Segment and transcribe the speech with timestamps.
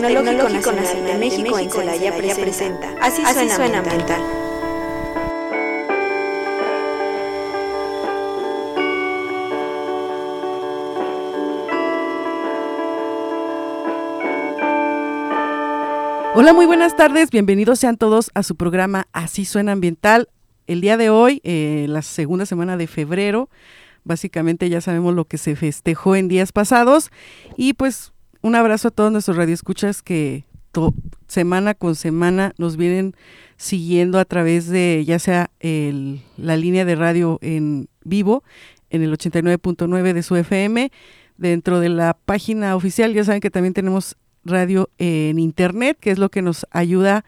[0.00, 4.22] del Tecnológico Nacional de México en Celaya presenta Así suena ambiental.
[16.34, 17.30] Hola, muy buenas tardes.
[17.30, 20.28] Bienvenidos sean todos a su programa Así suena ambiental.
[20.68, 23.50] El día de hoy, eh, la segunda semana de febrero,
[24.04, 27.10] básicamente ya sabemos lo que se festejó en días pasados
[27.56, 30.44] y pues un abrazo a todos nuestros radioescuchas que
[31.26, 33.14] semana con semana nos vienen
[33.56, 38.44] siguiendo a través de ya sea el, la línea de radio en vivo
[38.90, 40.90] en el 89.9 de su FM,
[41.36, 46.18] dentro de la página oficial ya saben que también tenemos radio en internet, que es
[46.18, 47.24] lo que nos ayuda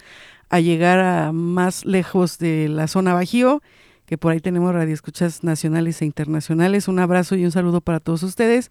[0.49, 3.63] a llegar a más lejos de la zona Bajío,
[4.07, 6.89] que por ahí tenemos radioescuchas nacionales e internacionales.
[6.89, 8.71] Un abrazo y un saludo para todos ustedes.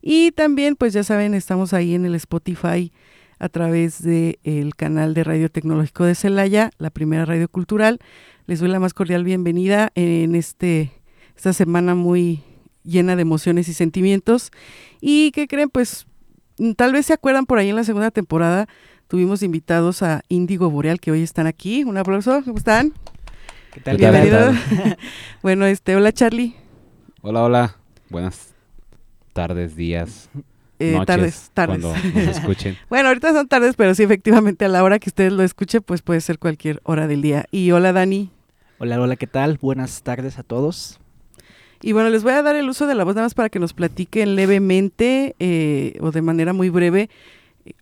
[0.00, 2.92] Y también, pues ya saben, estamos ahí en el Spotify
[3.38, 8.00] a través del el canal de Radio Tecnológico de Celaya, la primera radio cultural.
[8.46, 10.92] Les doy la más cordial bienvenida en este
[11.36, 12.42] esta semana muy
[12.82, 14.50] llena de emociones y sentimientos.
[15.00, 16.08] Y que creen, pues
[16.58, 18.66] Mm, tal vez se acuerdan por ahí en la segunda temporada,
[19.06, 21.84] tuvimos invitados a Índigo Boreal, que hoy están aquí.
[21.84, 22.92] Un aplauso, ¿cómo están?
[23.72, 23.96] ¿Qué tal?
[23.96, 24.56] Bienvenidos.
[25.42, 26.54] bueno, este, hola Charlie.
[27.22, 27.76] Hola, hola.
[28.10, 28.57] Buenas
[29.38, 30.28] tardes, días.
[30.80, 31.80] Eh, noches, tardes, tardes.
[31.80, 32.76] Cuando nos escuchen.
[32.90, 36.02] bueno, ahorita son tardes, pero sí, efectivamente, a la hora que ustedes lo escuchen, pues
[36.02, 37.46] puede ser cualquier hora del día.
[37.52, 38.32] Y hola, Dani.
[38.78, 39.56] Hola, hola, ¿qué tal?
[39.62, 40.98] Buenas tardes a todos.
[41.82, 43.60] Y bueno, les voy a dar el uso de la voz nada más para que
[43.60, 47.08] nos platiquen levemente eh, o de manera muy breve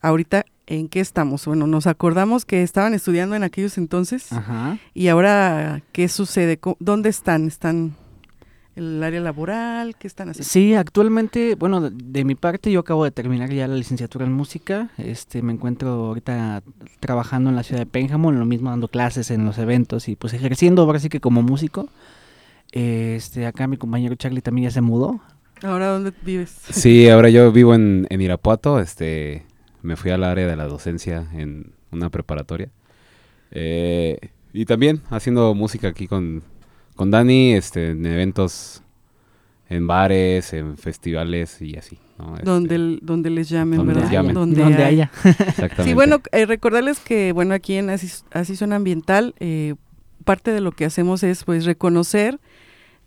[0.02, 1.46] ahorita en qué estamos.
[1.46, 4.78] Bueno, nos acordamos que estaban estudiando en aquellos entonces Ajá.
[4.92, 7.46] y ahora qué sucede, ¿dónde están?
[7.46, 7.94] ¿Están
[8.76, 9.96] el área laboral?
[9.96, 10.48] ¿Qué están haciendo?
[10.48, 14.32] Sí, actualmente, bueno, de, de mi parte yo acabo de terminar ya la licenciatura en
[14.32, 14.90] música.
[14.98, 16.62] Este, me encuentro ahorita
[17.00, 20.16] trabajando en la ciudad de Pénjamo, en lo mismo dando clases en los eventos y
[20.16, 21.88] pues ejerciendo ahora sí que como músico.
[22.72, 25.20] Este, acá mi compañero Charlie también ya se mudó.
[25.62, 26.50] ¿Ahora dónde vives?
[26.70, 28.78] Sí, ahora yo vivo en, en Irapuato.
[28.78, 29.46] Este,
[29.82, 32.68] me fui al área de la docencia en una preparatoria.
[33.52, 34.18] Eh,
[34.52, 36.42] y también haciendo música aquí con,
[36.96, 38.82] con Dani, este, en eventos,
[39.68, 41.98] en bares, en festivales y así.
[42.18, 42.34] ¿no?
[42.34, 44.08] Este, donde, donde les llamen, donde ¿verdad?
[44.08, 44.34] les llamen.
[44.34, 44.74] Donde, hay.
[44.82, 45.10] haya.
[45.24, 45.84] Exactamente.
[45.84, 49.74] Sí, bueno, eh, recordarles que, bueno, aquí en Así, Así Suena Ambiental, eh,
[50.24, 52.40] parte de lo que hacemos es, pues, reconocer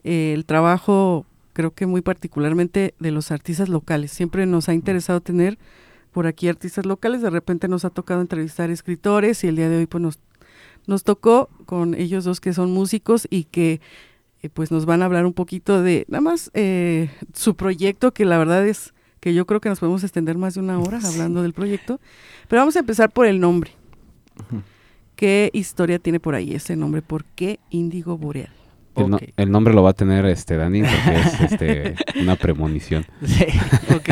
[0.03, 4.11] eh, el trabajo, creo que muy particularmente de los artistas locales.
[4.11, 5.57] Siempre nos ha interesado tener
[6.11, 9.78] por aquí artistas locales, de repente nos ha tocado entrevistar escritores y el día de
[9.78, 10.19] hoy, pues, nos,
[10.89, 13.79] nos tocó con ellos dos que son músicos y que
[14.41, 18.25] eh, pues nos van a hablar un poquito de nada más eh, su proyecto, que
[18.25, 21.41] la verdad es que yo creo que nos podemos extender más de una hora hablando
[21.44, 21.99] del proyecto.
[22.47, 23.72] Pero vamos a empezar por el nombre.
[25.16, 27.01] ¿Qué historia tiene por ahí ese nombre?
[27.01, 28.49] ¿Por qué Índigo Boreal?
[28.95, 29.23] El, no- Ok.
[29.35, 33.05] el nombre lo va a tener este Dani porque es este, una premonición.
[33.25, 33.45] Sí.
[33.95, 34.09] Ok.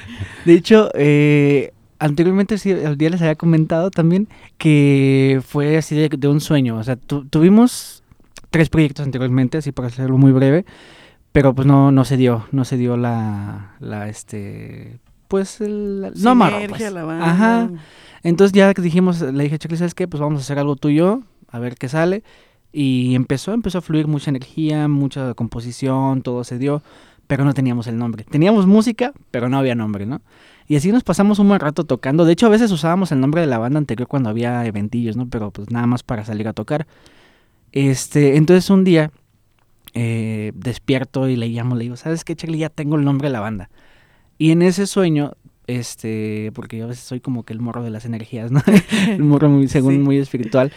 [0.44, 4.28] De hecho, eh, anteriormente sí, el día les había comentado también
[4.58, 6.76] que fue así de, de un sueño.
[6.76, 8.02] O sea, tu- tuvimos
[8.50, 10.64] tres proyectos anteriormente, así para hacerlo muy breve,
[11.32, 16.30] pero pues no, no se dio, no se dio la, la este, pues el, no
[16.30, 16.92] amarró, pues.
[16.92, 17.30] la banda.
[17.30, 17.70] Ajá.
[18.24, 20.08] Entonces ya dijimos, le dije a Charlie, ¿sabes qué?
[20.08, 22.24] Pues vamos a hacer algo tuyo, a ver qué sale.
[22.72, 26.82] Y empezó, empezó a fluir mucha energía, mucha composición, todo se dio,
[27.26, 28.24] pero no teníamos el nombre.
[28.24, 30.20] Teníamos música, pero no había nombre, ¿no?
[30.70, 32.24] Y así nos pasamos un buen rato tocando.
[32.24, 35.28] De hecho, a veces usábamos el nombre de la banda anterior cuando había eventillos, ¿no?
[35.28, 36.86] Pero pues nada más para salir a tocar.
[37.72, 39.10] Este, entonces un día
[39.94, 42.58] eh, despierto y le llamo, le digo, ¿sabes qué, Charlie?
[42.58, 43.68] Ya tengo el nombre de la banda.
[44.38, 45.32] Y en ese sueño,
[45.66, 48.62] este, porque yo a veces soy como que el morro de las energías, ¿no?
[49.08, 49.98] el morro muy, según Sí.
[49.98, 50.70] muy espiritual.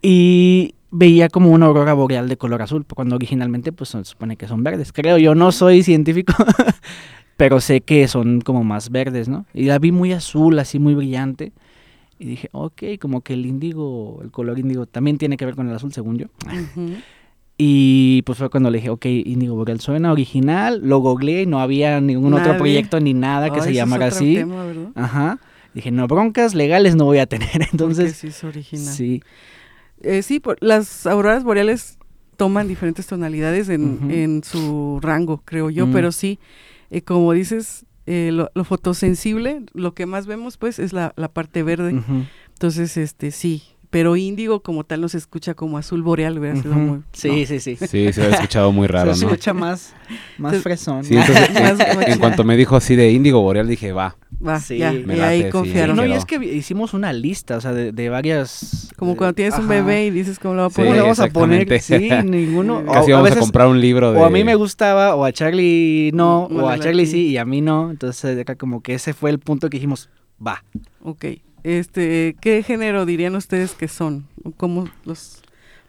[0.00, 4.46] Y veía como una aurora boreal de color azul, cuando originalmente pues se supone que
[4.46, 4.92] son verdes.
[4.92, 6.32] Creo, yo no soy científico,
[7.36, 9.44] pero sé que son como más verdes, ¿no?
[9.52, 11.52] Y la vi muy azul, así muy brillante.
[12.18, 15.68] Y dije, ok, como que el índigo, el color índigo también tiene que ver con
[15.68, 16.26] el azul, según yo.
[16.46, 16.92] Ujú.
[17.58, 21.60] Y pues fue cuando le dije, ok, Índigo Boreal suena original, lo googleé y no
[21.60, 22.42] había ningún Nadie.
[22.46, 24.34] otro proyecto ni nada que se es llamara así.
[24.34, 24.64] tema.
[24.96, 25.38] Ajá.
[25.72, 27.48] Dije, no, broncas legales no voy a tener.
[27.52, 28.92] Porque Entonces, sí es original.
[28.94, 29.22] sí.
[30.04, 31.98] Eh, sí, por- las auroras boreales
[32.36, 35.92] toman diferentes tonalidades en, en su rango, creo yo, Mm.
[35.92, 36.38] pero sí,
[36.90, 41.28] eh, como dices, eh, lo, lo fotosensible, lo que más vemos pues es la, la
[41.28, 42.02] parte verde.
[42.52, 43.62] Entonces, este sí,
[43.94, 46.80] pero índigo como tal no se escucha como azul boreal, hubiera sido Ujú.
[46.80, 47.46] muy- Sí, no.
[47.46, 47.76] sí, sí.
[47.76, 49.30] Sí, se había escuchado muy raro, se ¿no?
[49.30, 49.94] escucha más,
[50.36, 51.04] más fresón.
[51.04, 54.16] Sí, entonces, Más- en, más- en cuanto me dijo así de índigo boreal, dije, va.
[54.44, 55.50] Va, Sí, ya, me y late, ahí sí.
[55.50, 55.96] confiaron.
[55.96, 58.90] no, y es que hicimos una lista, o sea, de, de varias...
[58.96, 61.02] Como cuando tienes un bebé y dices cómo lo va a Sí, ¿Cómo poner.
[61.02, 61.80] vamos a poner?
[61.80, 62.78] Sí, ninguno.
[62.86, 64.18] o- Casi a vamos a, veces- comprar un libro de...
[64.20, 67.36] O a mí me gustaba, o a Charlie no, Mm, o a Charlie sí, y
[67.38, 67.92] a mí no.
[67.92, 70.10] Entonces, era como que ese fue el punto que dijimos,
[70.44, 70.64] va.
[71.02, 71.24] Ok.
[71.64, 74.26] Este, ¿qué género dirían ustedes que son?
[74.44, 75.42] ¿O ¿Cómo los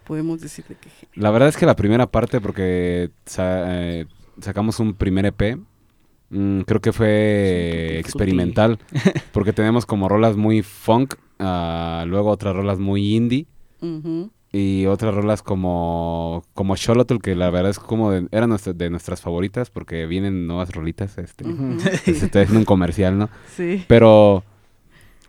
[0.06, 1.22] podemos decir de qué género?
[1.22, 4.06] La verdad es que la primera parte, porque sa- eh,
[4.42, 5.58] sacamos un primer EP,
[6.30, 8.80] mm, creo que fue experimental,
[9.34, 13.46] porque tenemos como rolas muy funk, ah, luego otras rolas muy indie,
[14.52, 18.90] y otras rolas como como Xolotl, que la verdad es como de, eran nuestra- de
[18.90, 21.78] nuestras favoritas, porque vienen nuevas rolitas, este, Ujú.
[21.82, 23.30] se está haciendo un comercial, ¿no?
[23.56, 23.84] Sí.
[23.90, 24.44] Pero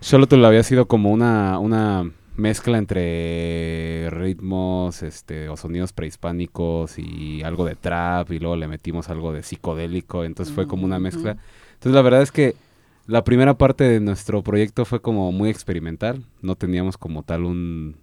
[0.01, 7.65] Xolotl había sido como una, una mezcla entre ritmos este, o sonidos prehispánicos y algo
[7.65, 11.33] de trap y luego le metimos algo de psicodélico, entonces fue como una mezcla.
[11.33, 11.41] Ujú.
[11.75, 12.55] Entonces la verdad es que
[13.07, 17.97] la primera parte de nuestro proyecto fue como muy experimental, no teníamos como tal un...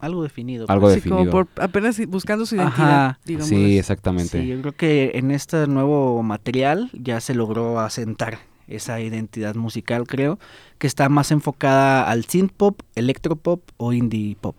[0.00, 0.66] Algo definido.
[0.68, 1.02] Algo pues.
[1.02, 1.46] Sí, como definido.
[1.54, 3.20] por apenas buscando su identidad, Ajá.
[3.24, 3.48] digamos.
[3.48, 4.40] Sí, exactamente.
[4.40, 10.06] Sí, yo creo que en este nuevo material ya se logró asentar esa identidad musical,
[10.06, 10.38] creo,
[10.78, 14.56] que está más enfocada al synth pop, electropop o indie pop.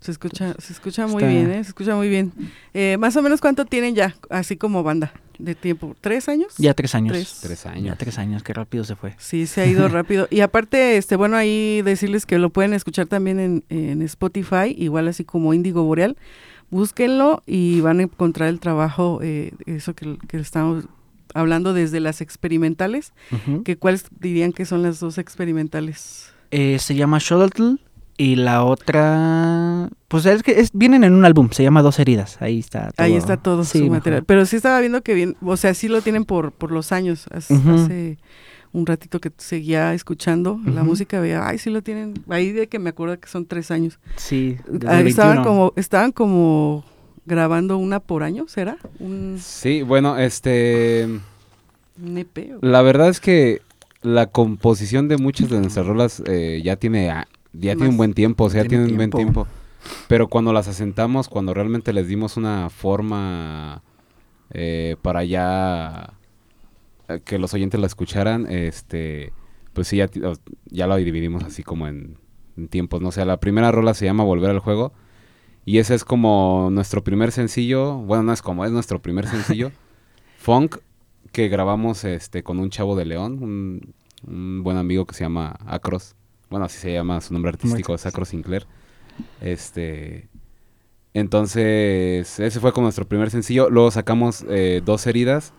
[0.00, 1.62] Se escucha, se escucha muy Está- bien, ¿eh?
[1.62, 2.32] Se escucha muy bien.
[2.72, 6.54] Eh, más o menos cuánto tienen ya, así como banda de tiempo, ¿tres años?
[6.56, 7.12] Ya tres años.
[7.12, 7.38] Tres.
[7.42, 7.98] Tres Ya años.
[7.98, 9.14] tres años, qué rápido se fue.
[9.18, 10.26] Sí, se ha ido rápido.
[10.30, 15.06] Y aparte, este, bueno, ahí decirles que lo pueden escuchar también en, en Spotify, igual
[15.08, 16.16] así como Índigo Boreal.
[16.70, 20.84] Búsquenlo y van a encontrar el trabajo, eh, eso que, que estamos
[21.34, 23.12] hablando desde las experimentales.
[23.32, 23.62] Ujú.
[23.62, 26.32] que ¿Cuáles dirían que son las dos experimentales?
[26.50, 27.76] Eh, se llama Shuttle
[28.16, 32.36] y la otra, pues es que es, vienen en un álbum, se llama Dos Heridas,
[32.42, 32.90] ahí está.
[32.96, 33.18] Ahí todo.
[33.18, 33.98] está todo Sí, su mejor.
[33.98, 34.24] material.
[34.24, 37.26] Pero sí estaba viendo que bien, o sea, sí lo tienen por, por los años.
[37.32, 38.18] Hace,
[38.72, 42.14] un ratito que seguía escuchando la música, veía, ay, sí lo tienen.
[42.28, 43.98] Ahí de que me acuerdo que son tres años.
[44.16, 45.42] Sí, desde Ah, estaban 21.
[45.44, 46.84] como, estaban como
[47.30, 48.76] grabando una por año, ¿será?
[48.98, 51.08] Un, Sí, bueno, este...
[52.02, 52.54] un EP.
[52.56, 53.62] o- La verdad es que
[54.02, 58.12] la composición de muchas de nuestras rolas eh, ya tiene a- ya tiene un buen
[58.14, 59.46] tiempo, o sea, tiene tiene un buen tiempo.
[60.08, 63.82] Pero cuando las asentamos, cuando realmente les dimos una forma
[64.52, 66.12] eh, para ya
[67.08, 69.32] eh, que los oyentes la escucharan, este,
[69.72, 70.08] pues sí, ya,
[70.66, 72.16] ya lo dividimos así como en,
[72.56, 73.08] en tiempos, ¿no?
[73.08, 74.92] O sea, la primera rola se llama Volver al Juego
[75.64, 79.72] y ese es como nuestro primer sencillo, bueno, no es como, es nuestro primer sencillo,
[80.38, 80.78] Funk,
[81.32, 83.94] que grabamos este con un chavo de León, un,
[84.26, 86.14] un buen amigo que se llama Acros.
[86.48, 88.66] Bueno, así se llama su nombre artístico, es Acros Sinclair.
[89.40, 90.28] Este.
[91.14, 93.68] Entonces, ese fue como nuestro primer sencillo.
[93.70, 95.52] Luego sacamos eh, Dos Heridas,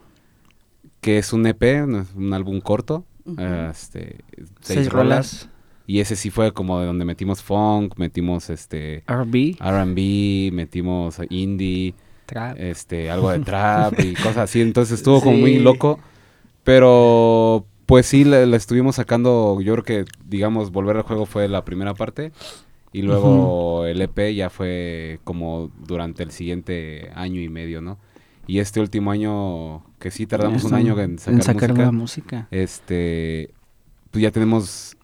[1.01, 1.83] que es un EP,
[2.15, 3.05] un álbum corto.
[3.37, 4.23] Eh, este,
[4.61, 5.49] Seis rolas,
[5.91, 11.95] Y ese sí fue como de donde metimos funk, metimos este R&B, R&B, metimos indie,
[12.25, 12.57] trap.
[12.57, 14.61] este, algo de trap y cosas así.
[14.61, 15.99] Entonces estuvo como muy loco.
[16.63, 19.59] Pero pues sí, la, estuvimos sacando.
[19.59, 22.31] Yo creo que, digamos, volver al juego fue la primera parte.
[22.93, 27.97] Y luego el EP ya fue como durante el siguiente año y medio, ¿no?
[28.47, 32.47] Y este último año, que sí tardamos un año en sacar, música, nueva música.
[32.49, 33.53] este,
[34.09, 34.95] pues ya tenemos,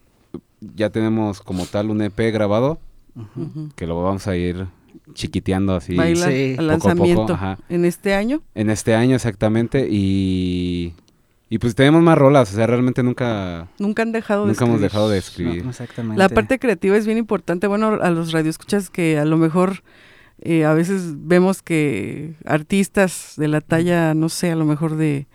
[0.61, 2.79] ya tenemos como tal un EP grabado.
[3.15, 3.71] Ujú.
[3.75, 4.67] que lo vamos a ir
[5.13, 5.95] chiquiteando así.
[5.95, 6.53] Baila Sí.
[6.55, 7.57] Poco a poco, lanzamiento ajá.
[7.67, 8.43] en este año.
[8.53, 10.93] En este año exactamente y
[11.49, 14.81] y pues tenemos más rolas, o sea, realmente nunca Nunca han dejado de nunca hemos
[14.81, 15.65] dejado de No, escribir.
[15.67, 16.19] exactamente.
[16.19, 17.65] La parte creativa es bien importante.
[17.67, 19.81] Bueno, a los radioescuchas que a lo mejor
[20.41, 25.25] eh, a veces vemos que artistas de la talla, no sé, a lo mejor de,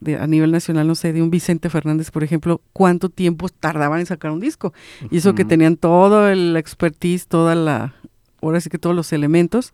[0.00, 4.00] de a nivel nacional, no sé, de un Vicente Fernández, por ejemplo, cuánto tiempo tardaban
[4.00, 4.72] en sacar un disco.
[5.10, 7.94] Y eso que tenían todo el expertise, toda la,
[8.42, 9.72] ahora sí que todos los elementos.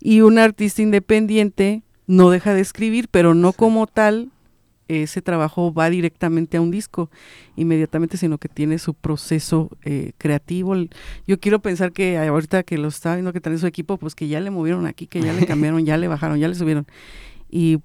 [0.00, 4.30] Y un artista independiente no deja de escribir, pero no como tal
[4.86, 7.10] ese trabajo va directamente a un disco
[7.56, 10.74] inmediatamente, sino que tiene su proceso eh, creativo.
[11.26, 14.28] Yo quiero pensar que ahorita que lo está viendo que tiene su equipo, pues que
[14.28, 16.86] ya le movieron aquí, que ya le cambiaron, ya le bajaron, ya le subieron.
[17.50, 17.78] Y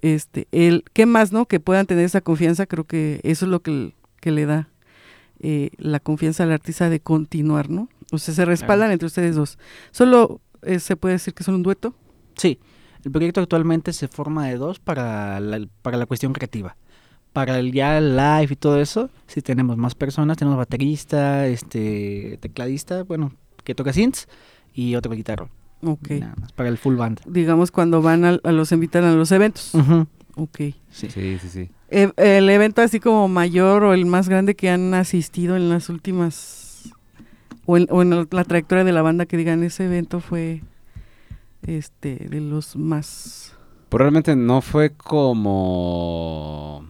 [0.00, 1.46] este, el, ¿qué más, no?
[1.46, 4.68] Que puedan tener esa confianza, creo que eso es lo que, que le da
[5.40, 7.88] eh, la confianza al artista de continuar, ¿no?
[8.12, 9.58] O sea, se respaldan entre ustedes dos.
[9.90, 11.94] Solo eh, se puede decir que son un dueto.
[12.36, 12.58] Sí,
[13.04, 16.76] el proyecto actualmente se forma de dos para la, para la cuestión creativa.
[17.32, 22.38] Para el ya el live y todo eso, sí tenemos más personas, tenemos baterista, este,
[22.40, 23.32] tecladista, bueno,
[23.64, 24.28] que toca synths
[24.74, 25.48] y otro guitarro.
[25.84, 26.10] Ok.
[26.12, 27.20] Nada más, para el full band.
[27.26, 29.72] Digamos cuando van a, a los invitan a los eventos.
[30.36, 30.58] Ok.
[30.90, 31.08] sí.
[31.10, 31.70] Sí, sí, sí.
[31.90, 35.88] E- el evento así como mayor o el más grande que han asistido en las
[35.88, 36.90] últimas
[37.66, 40.62] o en, o en la, la trayectoria de la banda que digan ese evento fue
[41.66, 43.54] este de los más
[43.88, 46.86] Pues realmente no fue como...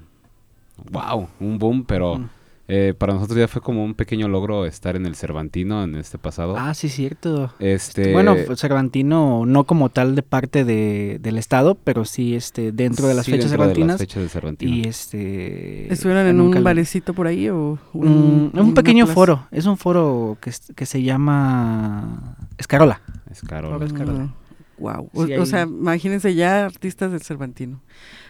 [0.91, 2.29] Wow, un boom, pero Mm.
[2.75, 6.17] Eh, para nosotros ya fue como un pequeño logro estar en el Cervantino en este
[6.17, 6.55] pasado.
[6.57, 7.53] Ah, sí, cierto.
[7.59, 13.09] este, Bueno, Cervantino no como tal de parte de, del estado, pero sí este dentro
[13.09, 14.75] de las sí, fechas dentro de cervantinas las fechas del Cervantino.
[14.75, 18.75] y este estuvieron en un nunca le- barecito por ahí o Mm, un, un una
[18.75, 19.15] pequeño plaza?
[19.15, 23.01] foro, es un foro que, que se llama Escarola.
[23.31, 23.73] Es caro.
[23.73, 24.35] Ahora es Carola.
[24.79, 25.11] Wow.
[25.15, 27.81] O, Sí, o sea, imagínense ya artistas del Cervantino.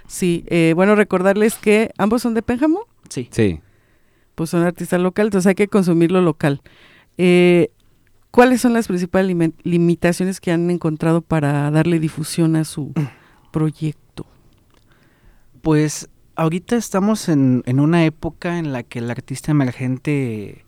[0.06, 3.28] Sí, eh, bueno, recordarles que ambos son de Pénjamo, Sí.
[3.30, 3.60] Sí.
[4.34, 6.62] Pues son artistas locales, entonces hay que consumir lo local.
[7.18, 7.70] Eh,
[8.30, 12.94] ¿Cuáles son las principales limi- limitaciones que han encontrado para darle difusión a su
[13.52, 14.26] proyecto?
[15.60, 20.64] Pues ahorita estamos en, en una época en la que el artista emergente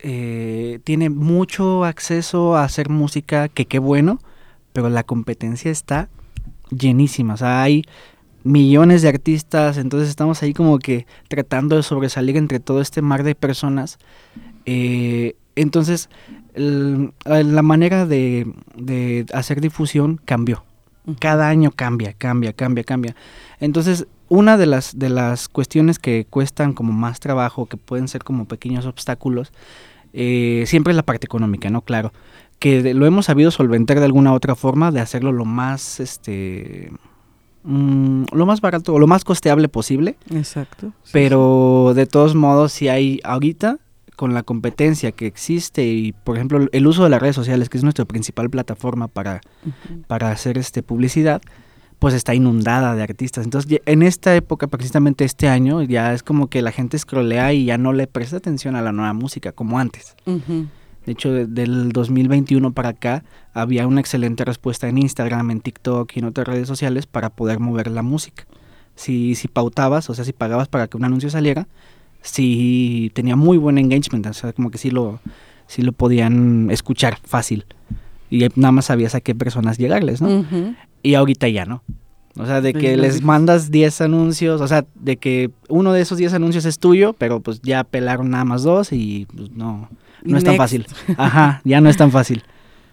[0.00, 4.18] eh, tiene mucho acceso a hacer música, que qué bueno,
[4.72, 6.08] pero la competencia está
[6.70, 7.34] llenísima.
[7.34, 7.84] O sea, hay
[8.42, 13.22] millones de artistas, entonces estamos ahí como que tratando de sobresalir entre todo este mar
[13.22, 13.98] de personas.
[14.66, 16.08] Eh, entonces,
[16.54, 20.64] el- la manera de, de hacer difusión cambió.
[21.18, 23.16] Cada año cambia, cambia, cambia, cambia.
[23.58, 28.22] Entonces, una de las, de las cuestiones que cuestan como más trabajo, que pueden ser
[28.22, 29.52] como pequeños obstáculos,
[30.12, 31.82] eh, siempre es la parte económica, ¿no?
[31.82, 32.12] Claro.
[32.58, 36.92] Que de- lo hemos sabido solventar de alguna otra forma, de hacerlo lo más, este,
[37.62, 40.16] mm, lo más barato, o lo más costeable posible.
[40.30, 40.92] Exacto.
[41.02, 43.78] sí, Pero de todos modos, si hay ahorita,
[44.16, 47.78] con la competencia que existe y, por ejemplo, el uso de las redes sociales, que
[47.78, 49.40] es nuestra principal plataforma para,
[50.08, 51.40] para hacer este publicidad,
[51.98, 53.44] pues está inundada de artistas.
[53.44, 57.66] Entonces, en esta época, precisamente este año, ya es como que la gente scrollea y
[57.66, 60.16] ya no le presta atención a la nueva música como antes.
[61.06, 66.12] De hecho, de- del 2021 para acá había una excelente respuesta en Instagram, en TikTok
[66.14, 68.44] y en otras redes sociales para poder mover la música.
[68.94, 71.66] Si, si pautabas, o sea, si pagabas para que un anuncio saliera,
[72.22, 75.20] sí tenía muy buen engagement, o sea, como que sí lo,
[75.66, 77.64] sí lo podían escuchar fácil.
[78.30, 80.28] Y nada más sabías a qué personas llegarles, ¿no?
[81.02, 81.82] Y ahorita ya no.
[82.40, 86.00] O sea, de De que les mandas 10 anuncios, o sea, de que uno de
[86.00, 89.88] esos 10 anuncios es tuyo, pero pues ya pelaron nada más dos y pues no,
[90.24, 90.86] no es tan fácil.
[91.16, 92.42] Ajá, ya no es tan fácil.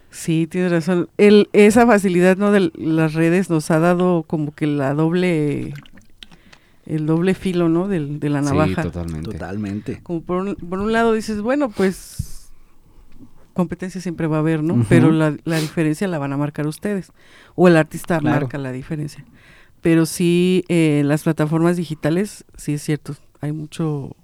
[0.10, 1.10] Sí, tienes razón.
[1.18, 2.52] El, esa facilidad ¿no?
[2.52, 5.74] de las redes nos ha dado como que la doble,
[6.86, 7.88] el doble filo, ¿no?
[7.88, 8.84] Del, de la navaja.
[8.84, 9.32] Sí, totalmente.
[9.32, 10.00] Totalmente.
[10.04, 12.34] como por un, por un lado dices, bueno, pues
[13.54, 14.86] competencia siempre va a haber, ¿no?
[14.88, 17.12] Pero la, la diferencia la van a marcar ustedes.
[17.56, 18.42] O el artista Claro.
[18.42, 19.26] marca la diferencia.
[19.88, 24.18] Pero sí, eh, las plataformas digitales, sí es cierto, hay mucho,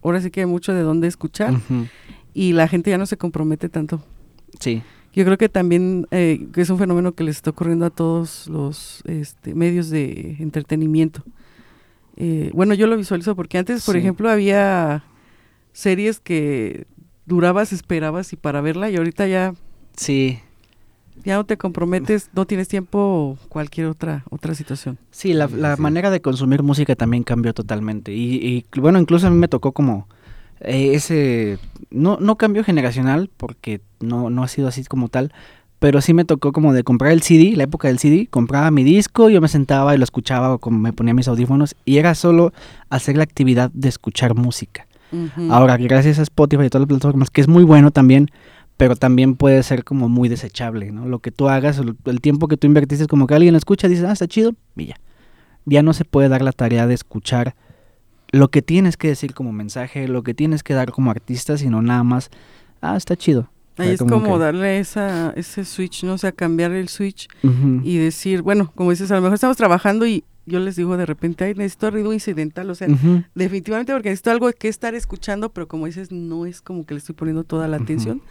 [0.00, 1.52] ahora sí que hay mucho de dónde escuchar
[2.32, 4.02] y la gente ya no se compromete tanto.
[4.58, 4.82] Sí.
[5.12, 8.46] Yo creo que también eh, que es un fenómeno que les está ocurriendo a todos
[8.48, 11.24] los este, medios de entretenimiento.
[12.16, 13.98] Eh, bueno, yo lo visualizo porque antes, por Sí.
[13.98, 15.04] ejemplo, había
[15.74, 16.86] series que
[17.26, 19.52] durabas, esperabas y para verla y ahorita ya,
[19.94, 20.38] Sí.
[21.24, 24.98] Ya no te comprometes, no tienes tiempo o cualquier otra otra situación.
[25.10, 25.82] Sí, la, la sí.
[25.82, 28.12] manera de consumir música también cambió totalmente.
[28.12, 30.08] Y, y, bueno, incluso a mí me tocó como
[30.60, 31.58] eh, ese,
[31.90, 35.32] no, no cambio generacional, porque no, no ha sido así como tal,
[35.78, 38.84] pero sí me tocó como de comprar el CD, la época del CD, compraba mi
[38.84, 42.14] disco, yo me sentaba y lo escuchaba, o como me ponía mis audífonos, y era
[42.14, 42.52] solo
[42.90, 44.86] hacer la actividad de escuchar música.
[45.48, 48.30] Ahora, gracias a Spotify y todas las plataformas, que es muy bueno también,
[48.80, 51.04] pero también puede ser como muy desechable, ¿no?
[51.04, 53.90] Lo que tú hagas, el, tiempo que tú invertiste, es como que alguien escucha y
[53.90, 54.96] dice, ah, está chido, y ya.
[55.66, 57.54] Ya no se puede dar la tarea de escuchar
[58.32, 61.82] lo que tienes que decir como mensaje, lo que tienes que dar como artista, sino
[61.82, 62.30] nada más,
[62.80, 63.50] ah, está chido.
[63.76, 66.14] Ahí es como, que- darle esa, ese switch, ¿no?
[66.14, 67.28] O sea, cambiar el switch
[67.82, 71.04] y decir, bueno, como dices, a lo mejor estamos trabajando y yo les digo de
[71.04, 72.88] repente, ay, necesito ruido incidental, o sea,
[73.34, 76.98] definitivamente porque necesito algo que estar escuchando, pero como dices, no es como que le
[76.98, 78.22] estoy poniendo toda la atención.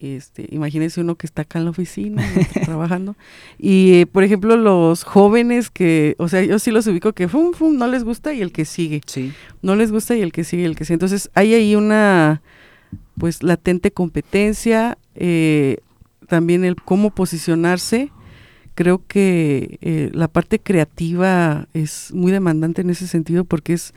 [0.00, 2.22] Este, imagínense uno que está acá en la oficina
[2.64, 3.16] trabajando.
[3.58, 7.52] Y eh, por ejemplo, los jóvenes que, o sea, yo sí los ubico que fum,
[7.52, 9.00] fum, no les gusta y el que sigue.
[9.06, 9.32] Sí.
[9.62, 10.94] No les gusta y el que sigue, y el que sigue.
[10.94, 12.42] Entonces, hay ahí una
[13.18, 15.78] pues latente competencia, eh,
[16.28, 18.10] también el cómo posicionarse.
[18.74, 23.94] Creo que eh, la parte creativa es muy demandante en ese sentido porque es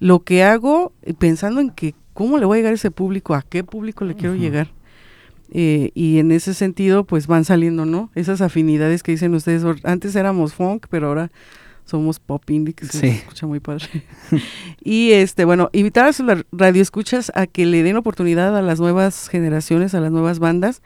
[0.00, 3.34] lo que hago eh, pensando en que cómo le voy a llegar a ese público,
[3.34, 4.72] a qué público le quiero llegar.
[5.50, 8.10] Eh, y en ese sentido, pues van saliendo, ¿no?
[8.14, 11.30] Esas afinidades que dicen ustedes, antes éramos funk, pero ahora
[11.84, 13.06] somos pop indie, que se Sí.
[13.08, 13.86] escucha muy padre.
[14.82, 19.28] y este, bueno, invitar a sus radioescuchas a que le den oportunidad a las nuevas
[19.28, 20.82] generaciones, a las nuevas bandas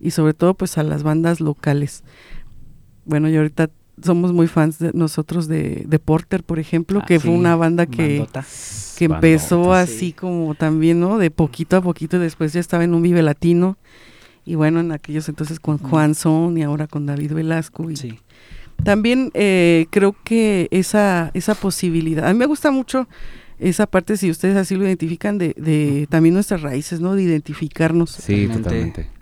[0.00, 2.02] y sobre todo pues a las bandas locales.
[3.04, 3.70] Bueno, y ahorita
[4.04, 7.86] somos muy fans de nosotros de, de Porter, por ejemplo, Ah, que fue una banda
[7.86, 8.44] que, bandota.
[8.96, 10.12] que empezó Bandota, así sí.
[10.12, 11.18] como también, ¿no?
[11.18, 13.76] De poquito a poquito, después ya estaba en un Vive Latino.
[14.44, 17.90] Y bueno, en aquellos entonces con Juan Son y ahora con David Velasco.
[17.90, 18.18] Y Sí.
[18.82, 23.06] También eh, creo que esa, esa posibilidad, a mí me gusta mucho
[23.58, 27.14] esa parte, si ustedes así lo identifican, de, de también nuestras raíces, ¿no?
[27.14, 28.08] De identificarnos.
[28.10, 28.62] Sí, Totalmente.
[28.62, 29.19] totalmente.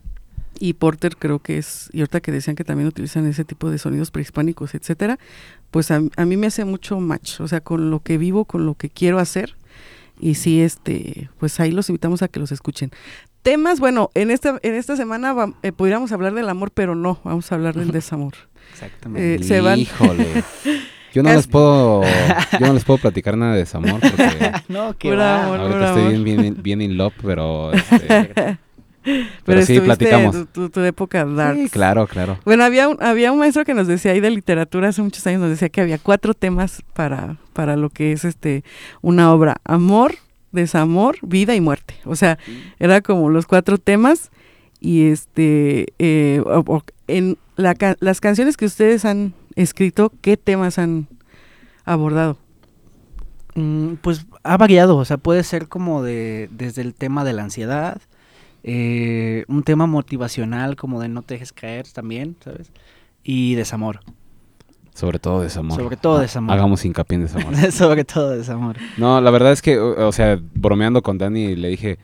[0.61, 3.79] Y Porter creo que es, y ahorita que decían que también utilizan ese tipo de
[3.79, 5.19] sonidos prehispánicos, etcétera,
[5.71, 8.67] pues a, a mí me hace mucho match, o sea, con lo que vivo, con
[8.67, 9.55] lo que quiero hacer.
[10.21, 12.91] Y sí, este, pues ahí los invitamos a que los escuchen.
[13.43, 17.21] Temas, bueno, en esta, en esta semana va- eh, podríamos hablar del amor, pero no,
[17.23, 18.35] vamos a hablar del desamor.
[18.73, 19.37] Exactamente.
[19.37, 20.27] Eh, se van- Híjole.
[21.15, 22.03] Yo no les puedo,
[22.61, 25.45] yo no les puedo platicar nada de desamor porque no, va.
[25.45, 25.59] amor.
[25.61, 28.59] ahorita estoy bien, bien, bien in love, pero, este,
[29.09, 30.35] Pero, pero sí, estuviste platicamos.
[30.37, 31.57] Tu, tu- tu época dark.
[31.57, 32.39] Sí, claro, claro.
[32.45, 35.41] Bueno, había un, había un maestro que nos decía ahí de literatura hace muchos años,
[35.41, 38.65] nos decía que había cuatro temas para, para lo que es este
[39.01, 39.57] una obra.
[39.65, 40.15] Amor,
[40.53, 41.95] desamor, vida y muerte.
[42.05, 42.39] O sea,
[42.79, 44.31] era como los cuatro temas.
[44.81, 46.41] Y este eh,
[47.09, 51.09] en la las canciones que ustedes han escrito, ¿qué temas han
[51.85, 52.39] abordado?
[53.55, 57.43] Mm, pues ha variado, o sea, puede ser como de desde el tema de la
[57.43, 58.01] ansiedad,
[58.65, 62.71] eh, un tema motivacional como de no te dejes caer también, ¿sabes?
[63.23, 64.01] Y desamor,
[64.95, 65.77] Sobre todo desamor.
[65.81, 66.53] Sobre todo Ha- desamor.
[66.57, 67.55] Hagamos hincapié en desamor.
[67.73, 68.77] sobre todo desamor.
[68.97, 71.99] No, la verdad es que, o sea, bromeando con Dani, le dije,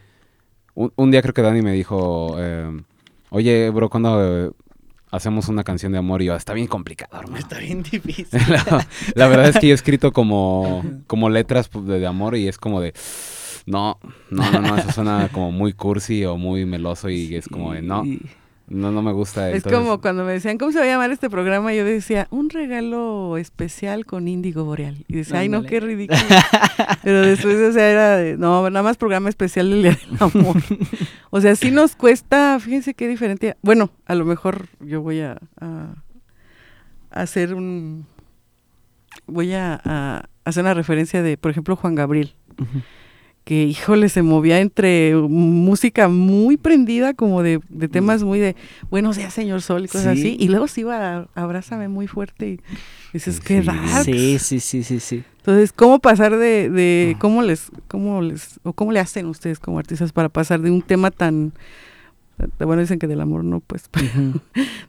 [0.74, 2.70] un, un día creo que Dani me dijo, eh,
[3.30, 4.50] oye, bro, ¿cuándo eh,
[5.10, 6.22] hacemos una canción de amor?
[6.22, 7.38] Y yo, está bien complicado, hermano.
[7.38, 8.28] Está bien difícil.
[8.48, 8.86] la,
[9.16, 12.46] la verdad es que yo he escrito como, como letras pues, de, de amor y
[12.46, 12.92] es como de,
[13.66, 13.98] no,
[14.30, 17.82] no, no, no, eso suena como muy cursi o muy meloso y es como de,
[17.82, 18.04] no,
[18.66, 19.50] no, no me gusta.
[19.50, 21.72] Es entonces- como cuando me decían, ¿cómo se va a llamar este programa?
[21.74, 25.04] Yo decía, un regalo especial con Índigo Boreal.
[25.08, 26.18] Y decía, ay, no, qué ridículo.
[27.02, 30.56] Pero después, o sea, era de, no, nada más programa especial del Día del Amor.
[31.30, 33.56] o sea, sí nos cuesta, fíjense qué diferente.
[33.62, 35.94] Bueno, a lo mejor yo voy a, a-
[37.10, 38.06] a hacer un...
[39.26, 42.82] Voy a, a hacer una referencia de, por ejemplo, Juan Gabriel Ujú.
[43.44, 48.56] Que híjole, se movía entre música muy prendida, como de, de temas muy de
[48.90, 50.20] buenos días, señor Sol y cosas Sí.
[50.20, 52.60] así, y luego se iba a abrázame muy fuerte y
[53.12, 53.66] dices, Sí, qué sí.
[53.66, 54.04] darks.
[54.04, 55.24] Sí, sí, sí, sí, sí.
[55.38, 59.78] Entonces, ¿cómo pasar de, de cómo les, cómo les, o cómo le hacen ustedes como
[59.78, 61.52] artistas para pasar de un tema tan,
[62.58, 64.40] bueno, dicen que del amor no, pues, Ujú.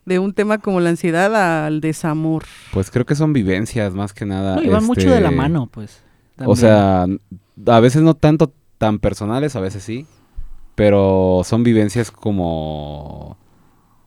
[0.05, 2.43] de un tema como la ansiedad al desamor?
[2.71, 4.55] Pues creo que son vivencias más que nada.
[4.55, 6.01] No, y van mucho de la este, mano, pues.
[6.45, 7.05] O sea,
[7.65, 10.05] a veces no tanto tan personales, a veces sí,
[10.75, 13.37] pero son vivencias como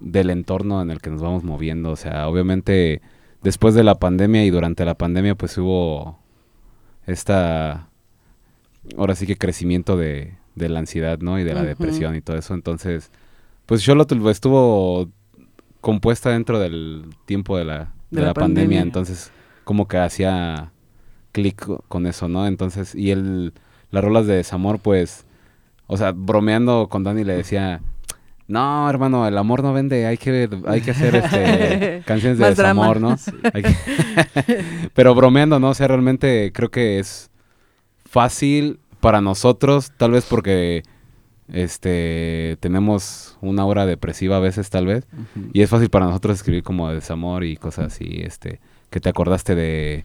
[0.00, 1.90] del entorno en el que nos vamos moviendo.
[1.90, 3.00] O sea, obviamente
[3.42, 6.18] después de la pandemia y durante la pandemia pues hubo
[7.06, 7.88] esta,
[8.96, 11.38] ahora sí que crecimiento de, de la ansiedad, ¿no?
[11.38, 12.54] Y de la depresión y todo eso.
[12.54, 13.10] Entonces,
[13.64, 15.08] pues Xolotl estuvo
[15.80, 18.34] compuesta dentro del tiempo de la, de la pandemia.
[18.34, 18.80] pandemia.
[18.82, 19.32] Entonces,
[19.64, 20.72] como que hacía
[21.40, 22.46] clic co- con eso, ¿no?
[22.46, 23.52] Entonces, y el,
[23.90, 25.24] las rolas de desamor, pues,
[25.86, 27.80] o sea, bromeando con Dani le decía,
[28.48, 32.56] no, hermano, el amor no vende, hay que, hay que hacer este, canciones de Más
[32.56, 32.88] drama.
[32.88, 33.52] desamor, ¿no?
[33.52, 35.68] Que- Pero bromeando, ¿no?
[35.70, 37.30] O sea, realmente creo que es
[38.04, 40.82] fácil para nosotros, tal vez porque
[41.52, 45.06] este tenemos una hora depresiva a veces, tal vez.
[45.52, 49.08] Y es fácil para nosotros escribir como de desamor y cosas así, este, que te
[49.08, 50.04] acordaste de,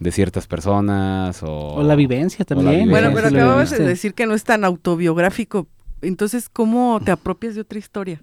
[0.00, 1.74] de ciertas personas o...
[1.74, 2.70] O la vivencia también.
[2.70, 2.90] vivencia.
[2.90, 5.66] Bueno, pero acababas de decir que no es tan autobiográfico.
[6.02, 8.22] Entonces, ¿cómo te apropias de otra historia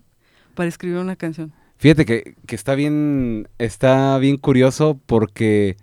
[0.56, 1.52] para escribir una canción?
[1.78, 5.78] Fíjate que, que está bien, está bien curioso porque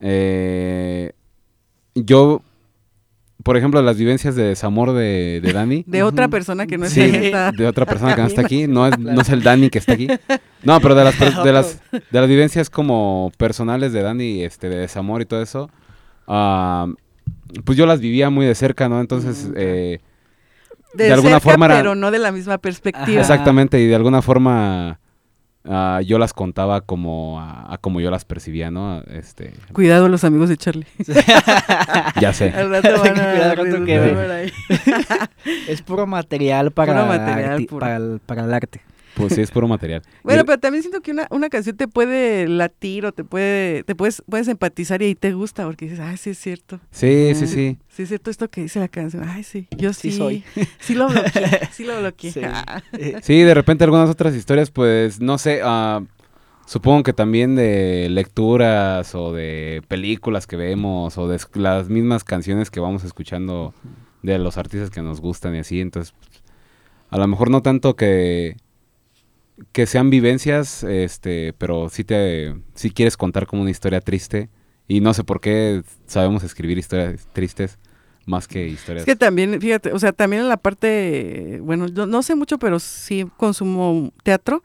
[0.00, 1.12] eh,
[1.94, 2.42] yo,
[3.42, 7.04] por ejemplo, las vivencias de desamor de, de Dani, De otra persona que no está
[7.04, 9.78] esta- de otra persona que no está aquí, no es, no es el Dani que
[9.78, 10.08] está aquí.
[10.62, 14.68] No, pero de las, per- de las, de las vivencias como personales de Dani, este,
[14.68, 15.70] de desamor y todo eso,
[16.26, 16.86] ah,
[17.64, 19.00] pues yo las vivía muy de cerca, ¿no?
[19.00, 20.00] Entonces, Mm, eh,
[20.94, 23.04] de, de alguna cerca, forma era- pero no de la misma perspectiva.
[23.06, 23.20] Ajá.
[23.20, 24.98] exactamente, y de alguna forma,
[25.64, 29.02] ah, yo las contaba como a, a como yo las percibía, ¿no?
[29.02, 30.86] Este, Cuidado los amigos de Charlie.
[32.20, 32.50] ya sé.
[32.50, 34.52] Al rato van a Cuidado, que.
[35.68, 37.80] Es puro material para, Puro material, arti- puro.
[37.80, 38.80] para, el, para el arte.
[39.20, 40.02] Pues sí, es puro material.
[40.22, 43.84] Bueno, Y- pero también siento que una, una canción te puede latir o te puede,
[43.84, 46.80] te puedes, puedes empatizar y ahí te gusta porque dices, ay, sí es cierto.
[46.90, 47.78] Sí, sí, sí.
[47.88, 49.28] Sí es cierto esto que dice la canción.
[49.28, 50.10] Ay, sí, yo sí.
[50.10, 50.44] Sí soy.
[50.80, 52.32] Sí lo bloqueé, sí lo bloqueé.
[52.32, 52.40] Sí.
[52.44, 52.82] Ah.
[53.22, 56.02] Sí, de repente algunas otras historias, pues, no sé, ah,
[56.66, 62.70] supongo que también de lecturas o de películas que vemos o de las mismas canciones
[62.70, 63.74] que vamos escuchando
[64.22, 66.14] de los artistas que nos gustan y así, entonces,
[67.10, 68.56] a lo mejor no tanto que
[69.72, 74.48] que sean vivencias, este, pero sí te, sí quieres contar como una historia triste
[74.88, 77.78] y no sé por qué sabemos escribir historias tristes
[78.26, 79.02] más que historias.
[79.02, 82.58] Es que también, fíjate, o sea, también en la parte, bueno, yo no sé mucho,
[82.58, 84.62] pero sí consumo teatro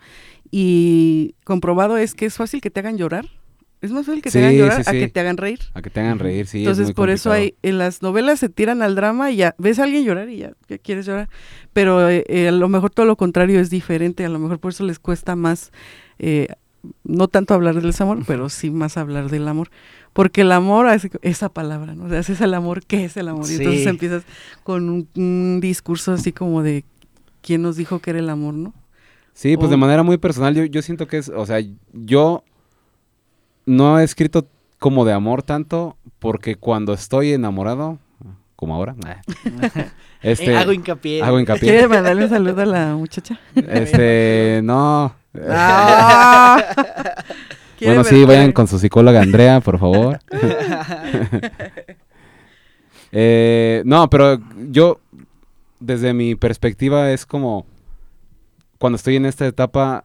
[0.51, 3.25] y comprobado es que es fácil que te hagan llorar.
[3.81, 5.59] Es más fácil que te Sí, hagan llorar sí, a que te hagan reír.
[5.73, 6.59] A que te hagan reír, sí.
[6.59, 9.55] es Entonces, muy por eso hay, en las novelas se tiran al drama y ya,
[9.57, 11.29] ves a alguien llorar y ya, quieres llorar.
[11.73, 14.71] Pero eh, eh, a lo mejor todo lo contrario es diferente, a lo mejor por
[14.71, 15.71] eso les cuesta más,
[16.17, 16.47] eh,
[17.03, 19.69] no tanto hablar del desamor, pero sí más hablar del amor.
[20.13, 22.05] Porque el amor, co- esa palabra, ¿no?
[22.05, 23.49] O sea, es el amor, ¿qué es el amor?
[23.51, 24.23] Y entonces empiezas
[24.63, 26.85] con un, un discurso así como de,
[27.41, 28.73] ¿quién nos dijo que era el amor, no?
[29.33, 31.59] Sí, pues O- de manera muy personal, yo, yo siento que es, o sea,
[31.93, 32.43] yo
[33.65, 34.47] no he escrito
[34.79, 37.99] como de amor tanto porque cuando estoy enamorado,
[38.55, 38.95] como ahora,
[40.21, 41.21] este, Eh, hago hincapié.
[41.23, 41.69] hago hincapié.
[41.69, 43.39] ¿Quieres mandarle un saludo a la muchacha?
[43.55, 45.13] Este, no.
[45.49, 46.63] Ah.
[47.77, 50.19] ¿Quiere bueno, sí, ver- vayan con su psicóloga Andrea, por favor.
[53.17, 54.99] Eh, no, pero yo,
[55.79, 57.65] desde mi perspectiva, es como
[58.77, 60.03] cuando estoy en esta etapa,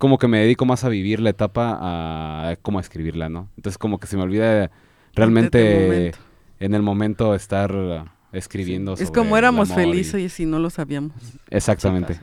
[0.00, 3.50] como que me dedico más a vivir la etapa a como a escribirla, ¿no?
[3.58, 4.70] Entonces como que se me olvida
[5.14, 6.12] realmente
[6.58, 8.94] en el momento estar escribiendo.
[8.94, 11.12] Es sobre como éramos amor y- felices y si no lo sabíamos.
[11.50, 12.18] Exactamente.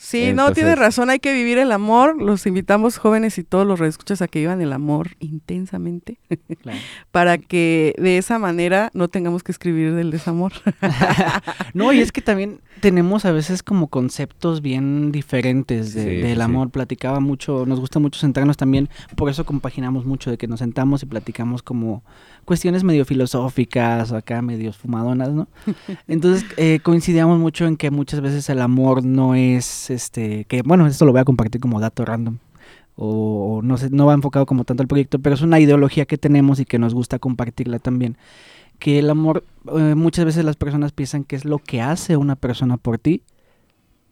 [0.00, 2.22] Sí, no, tiene Entonces- razón, hay que vivir el amor.
[2.22, 6.20] Los invitamos jóvenes y todos los reescuchas a que vivan el amor intensamente
[6.62, 6.78] Claro.
[7.10, 10.52] para que de esa manera no tengamos que escribir del desamor.
[11.74, 16.36] No, y es que también tenemos a veces como conceptos bien diferentes de- Sí, del
[16.36, 16.42] sí.
[16.42, 16.70] amor.
[16.70, 21.02] Platicaba mucho, nos gusta mucho sentarnos también, por eso compaginamos mucho de que nos sentamos
[21.02, 22.02] y platicamos como
[22.44, 25.48] cuestiones medio filosóficas o acá medio fumadonas, ¿no?
[26.08, 30.86] Entonces eh, coincidíamos mucho en que muchas veces el amor no es, este, que bueno,
[30.86, 32.38] esto lo voy a compartir como dato random.
[32.96, 36.18] O, no sé, no va enfocado como tanto al proyecto, pero es una ideología que
[36.18, 38.16] tenemos y que nos gusta compartirla también
[38.78, 39.44] que el amor,
[39.76, 43.22] eh, muchas veces las personas piensan que es lo que hace una persona por ti,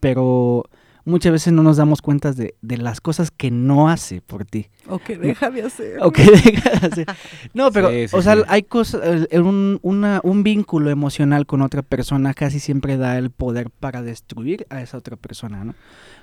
[0.01, 0.65] pero
[1.07, 4.67] muchas veces no nos damos cuenta de, de las cosas que no hace por ti.
[4.89, 5.99] o que deja de hacer.
[6.03, 7.07] O que deja de hacer.
[7.55, 8.43] No, pero, Sí, sí, o sea, sí.
[8.49, 13.71] hay cosas, un, una- un vínculo emocional con otra persona casi siempre da el poder
[13.71, 15.75] para destruir a esa otra persona, ¿no?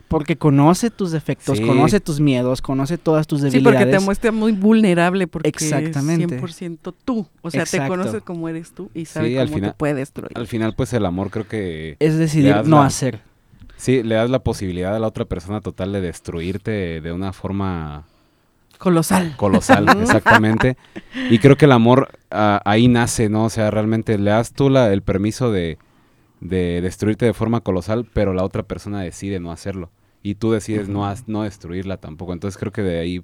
[0.09, 1.65] Porque conoce tus defectos, Sí.
[1.65, 3.79] conoce tus miedos, conoce todas tus Sí, debilidades.
[3.79, 6.35] porque te muestra muy vulnerable porque Exactamente.
[6.35, 7.25] es 100% tú.
[7.41, 7.87] O sea, te Exacto.
[7.95, 10.31] conoces como eres tú y sabe Sí, al cómo final- te puede destruir.
[10.35, 13.21] Al final, pues el amor creo que Es decidir no la- hacer.
[13.83, 18.05] Sí, le das la posibilidad a la otra persona total de destruirte de una forma
[18.77, 19.35] Colosal.
[19.37, 20.75] colosal, exactamente.
[21.29, 23.45] Y creo que el amor ah, ahí nace, ¿no?
[23.45, 25.77] O sea, realmente le das tú la- el permiso de,
[26.41, 29.89] de destruirte de forma colosal, pero la otra persona decide no hacerlo.
[30.21, 32.33] Y tú decides no, has- no destruirla tampoco.
[32.33, 33.23] Entonces creo que de ahí...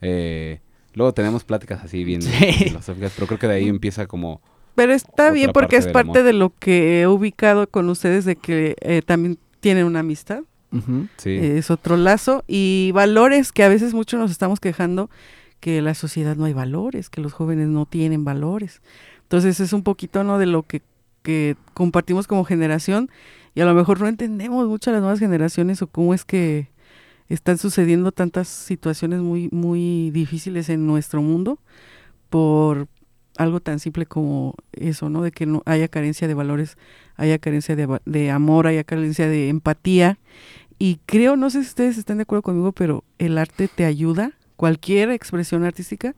[0.00, 0.60] eh,
[0.94, 2.52] luego tenemos pláticas así bien Sí.
[2.52, 4.40] filosóficas, pero creo que de ahí empieza como...
[4.74, 6.22] Pero está bien porque es parte amor.
[6.24, 10.42] de lo que he ubicado con ustedes de que eh, también tienen una amistad.
[11.16, 15.08] Sí, Eh, es otro lazo y valores que a veces mucho nos estamos quejando
[15.60, 18.82] que la sociedad no hay valores, que los jóvenes no tienen valores.
[19.22, 20.82] Entonces es un poquito no de lo que,
[21.22, 23.10] que compartimos como generación
[23.54, 26.68] y a lo mejor no entendemos mucho a las nuevas generaciones o cómo es que
[27.28, 31.58] están sucediendo tantas situaciones muy muy difíciles en nuestro mundo
[32.30, 32.88] por
[33.38, 35.22] algo tan simple como eso, ¿no?
[35.22, 36.76] De que no haya carencia de valores,
[37.16, 40.18] haya carencia de, amor, haya carencia de empatía.
[40.78, 44.32] Y creo, no sé si ustedes están de acuerdo conmigo, pero el arte te ayuda,
[44.56, 46.14] cualquier expresión artística,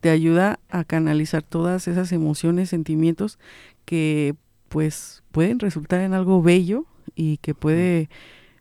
[0.00, 3.38] te ayuda a canalizar todas esas emociones, sentimientos
[3.84, 4.34] que
[4.68, 8.08] pues pueden resultar en algo bello y que puede,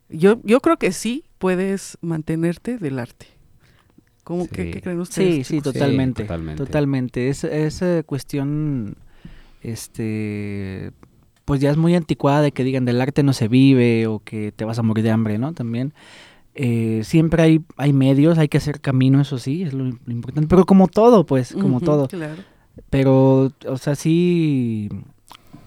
[0.09, 3.27] yo, yo creo que sí puedes mantenerte del arte.
[4.23, 4.71] ¿Cómo, qué, Sí.
[4.71, 5.47] qué creen ustedes?
[5.47, 6.23] Sí, sí, totalmente.
[6.23, 6.63] totalmente.
[6.63, 7.29] totalmente.
[7.29, 8.95] Es, esa cuestión,
[9.61, 10.91] este,
[11.45, 14.51] pues ya es muy anticuada de que digan del arte no se vive o que
[14.51, 15.53] te vas a morir de hambre, ¿no?
[15.53, 15.93] También.
[16.55, 20.47] Eh, siempre hay, hay medios, hay que hacer camino, eso sí, es lo, lo importante.
[20.47, 22.07] Pero como todo, pues, como todo.
[22.07, 22.43] Claro.
[22.89, 24.89] Pero, o sea, sí,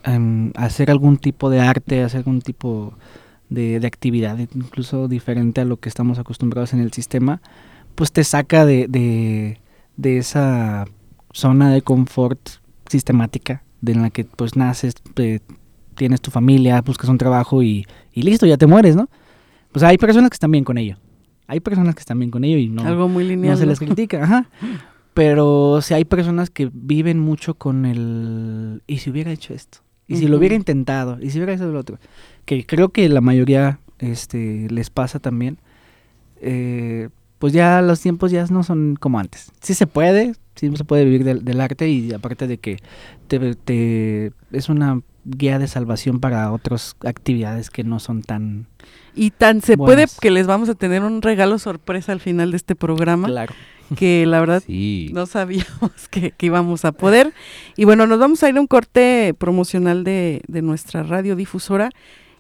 [0.05, 2.95] em, hacer algún tipo de arte, hacer algún tipo
[3.49, 7.41] de, de actividad, incluso diferente a lo que estamos acostumbrados en el sistema,
[7.97, 9.59] pues te saca de, de,
[9.97, 10.85] de esa
[11.33, 12.39] zona de confort
[12.89, 15.41] sistemática de en la que pues naces, te-
[15.97, 19.09] tienes tu familia, buscas un trabajo y, y listo, ya te mueres, ¿no?
[19.73, 20.97] Pues hay personas que están bien con ello.
[21.49, 23.53] Hay personas que están bien con ello y no, Algo muy lineal.
[23.55, 24.49] no se les critica, ajá.
[25.15, 28.83] Pero si hay personas que viven mucho con el...
[28.87, 29.79] ¿Y si hubiera hecho esto?
[30.09, 31.19] ¿Y si lo hubiera intentado?
[31.21, 31.99] ¿Y si hubiera hecho lo otro?
[32.45, 35.59] Que creo que la mayoría este, les pasa también.
[36.41, 39.51] Eh, pues ya los tiempos ya no son como antes.
[39.61, 42.79] Sí se puede, sí se puede vivir del, del arte y aparte de que
[43.29, 48.67] te, te- es una guía de salvación para otras actividades que no son tan
[49.15, 52.57] Y tan se puede que les vamos a tener un regalo sorpresa al final de
[52.59, 53.53] este programa, claro.
[53.97, 55.11] que la verdad Sí.
[55.13, 57.33] no sabíamos que, que íbamos a poder.
[57.77, 61.91] Y bueno, nos vamos a ir a un corte promocional de, de nuestra radiodifusora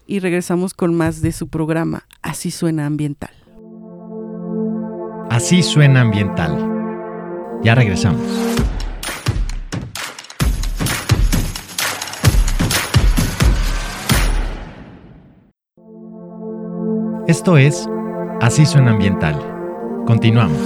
[0.06, 3.30] y regresamos con más de su programa Así suena ambiental.
[5.30, 6.56] Así suena ambiental.
[7.62, 8.22] Ya regresamos.
[17.26, 17.88] Esto es
[18.40, 19.34] Así suena ambiental.
[20.06, 20.60] Continuamos.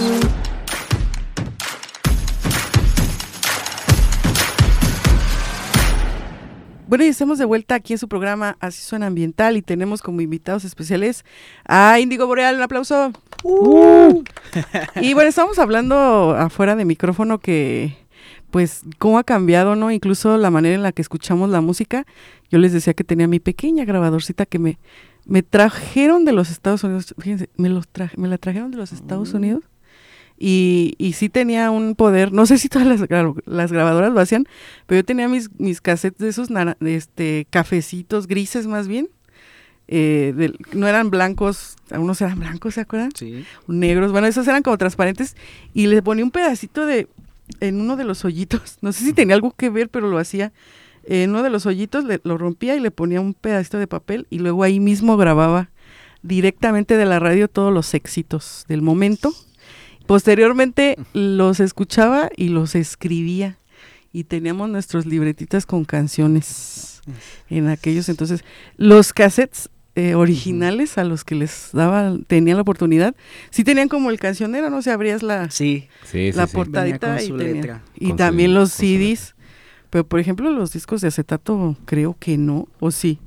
[6.91, 10.21] Bueno, y estamos de vuelta aquí en su programa Así suena ambiental y tenemos como
[10.21, 11.25] invitados especiales
[11.65, 13.13] a Índigo Boreal, un aplauso.
[15.01, 17.97] y bueno, estamos hablando afuera de micrófono que
[18.51, 19.93] pues cómo ha cambiado, ¿no?
[19.93, 22.05] Incluso la manera en la que escuchamos la música.
[22.51, 24.81] Yo les decía que tenía mi pequeña grabadorcita que me,
[25.27, 27.15] me trajeron de los Estados Unidos.
[27.19, 29.63] Fíjense, me, los traje- me la trajeron de los Estados Unidos.
[30.43, 34.21] Y, y sí tenía un poder, no sé si todas las, gra- las grabadoras lo
[34.21, 34.47] hacían,
[34.87, 39.11] pero yo tenía mis, mis cassettes de esos de este, cafecitos grises más bien.
[39.87, 43.11] eh, no eran blancos, algunos eran blancos, ¿se acuerdan?
[43.15, 43.45] Sí.
[43.67, 45.37] negros, bueno, esos eran como transparentes
[45.75, 47.07] y le ponía un pedacito de
[47.61, 50.53] en uno de los hoyitos, no sé si tenía algo que ver, pero lo hacía.
[51.05, 54.27] En uno de los hoyitos le- lo rompía y le ponía un pedacito de papel
[54.31, 55.69] y luego ahí mismo grababa
[56.23, 59.35] directamente de la radio todos los éxitos del momento.
[60.15, 63.59] Posteriormente los escuchaba y los escribía
[64.13, 67.01] y teníamos nuestros libretitas con canciones
[67.49, 68.43] en aquellos entonces.
[68.77, 73.15] Los cassettes eh, originales a los que les daba, tenían la oportunidad,
[73.51, 74.83] sí tenían como el cancionero, ¿no?
[74.83, 75.87] Se abrías la, Sí.
[76.35, 76.57] La sí.
[76.57, 77.83] portadita y, su tenía- letra.
[77.97, 78.73] y su- también los.
[78.73, 79.37] CDs.
[79.91, 83.21] Pero por ejemplo los discos de acetato creo que no, o sí.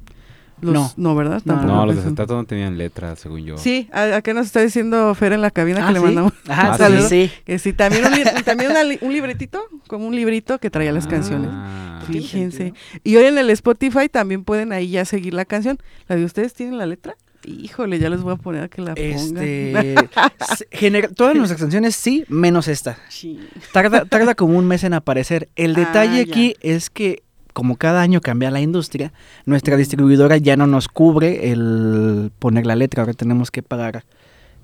[0.72, 1.16] Los, No.
[1.16, 1.42] ¿verdad?
[1.46, 2.14] No, Tampoco No, los de pensan.
[2.14, 3.58] acetato no tenían letra, según yo.
[3.58, 6.06] Sí, a- acá nos está diciendo Fer en la cabina Ah, que le ¿sí?
[6.06, 7.10] mandamos Ajá, Ah, sí, saludo.
[7.10, 7.32] sí.
[7.46, 10.92] que sí, también un, li- también una li- un libretito, como un librito que traía
[10.92, 11.50] las canciones.
[11.52, 12.02] Ah.
[12.08, 12.74] Tiene Fíjense.
[13.04, 15.78] Y hoy en el Spotify también pueden ahí ya seguir la canción.
[16.08, 17.16] ¿La de ustedes tienen la letra?
[17.46, 19.12] Híjole, ya les voy a poner a que la pongan.
[19.12, 19.96] Este,
[21.16, 22.98] todas nuestras canciones sí, menos esta.
[23.10, 23.40] Sí.
[23.72, 25.50] Tarda, tarda como un mes en aparecer.
[25.56, 27.23] El Ah, detalle aquí es que
[27.54, 29.14] como cada año cambia la industria,
[29.46, 33.04] nuestra distribuidora ya no nos cubre el poner la letra.
[33.04, 34.04] Ahora tenemos que pagar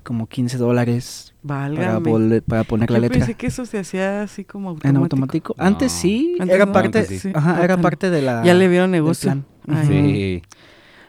[0.02, 3.18] como 15 dólares para, poner la Yo letra.
[3.18, 4.88] pensé que eso se hacía así como automático.
[4.90, 5.54] En automático.
[5.58, 7.30] Antes sí, Antes era no, parte, antes sí.
[7.34, 9.42] ajá, era parte de la Ya le vieron negocio.
[9.86, 10.42] Sí.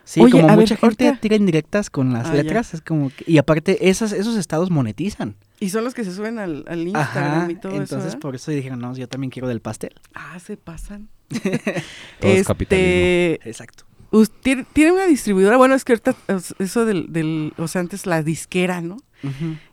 [0.03, 2.43] Sí, Oye, como a ver, mucha gente ahorita- tira indirectas con las Ah, ya.
[2.43, 5.35] letras, es como que- y aparte esas, esos estados monetizan.
[5.59, 8.05] Y son los que se suben al, al Instagram Ajá, y todo entonces eso.
[8.07, 8.19] ¿verdad?
[8.19, 9.93] por eso dijeron, no, yo también quiero del pastel.
[10.13, 11.07] Ah, se pasan.
[12.19, 12.87] Todo es capitalismo.
[12.91, 13.85] este, Exacto.
[14.11, 16.15] us- tiene, tiene una distribuidora, bueno, es que ahorita
[16.59, 18.97] eso del, del, o sea, antes la disquera, ¿no?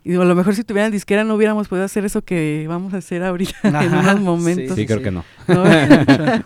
[0.05, 2.92] Y digo, a lo mejor si tuvieran disquera no hubiéramos podido hacer eso que vamos
[2.92, 4.77] a hacer ahorita en unos momentos.
[4.77, 5.05] Sí, sí, creo sí.
[5.05, 5.25] que no.
[5.49, 5.64] ¿no?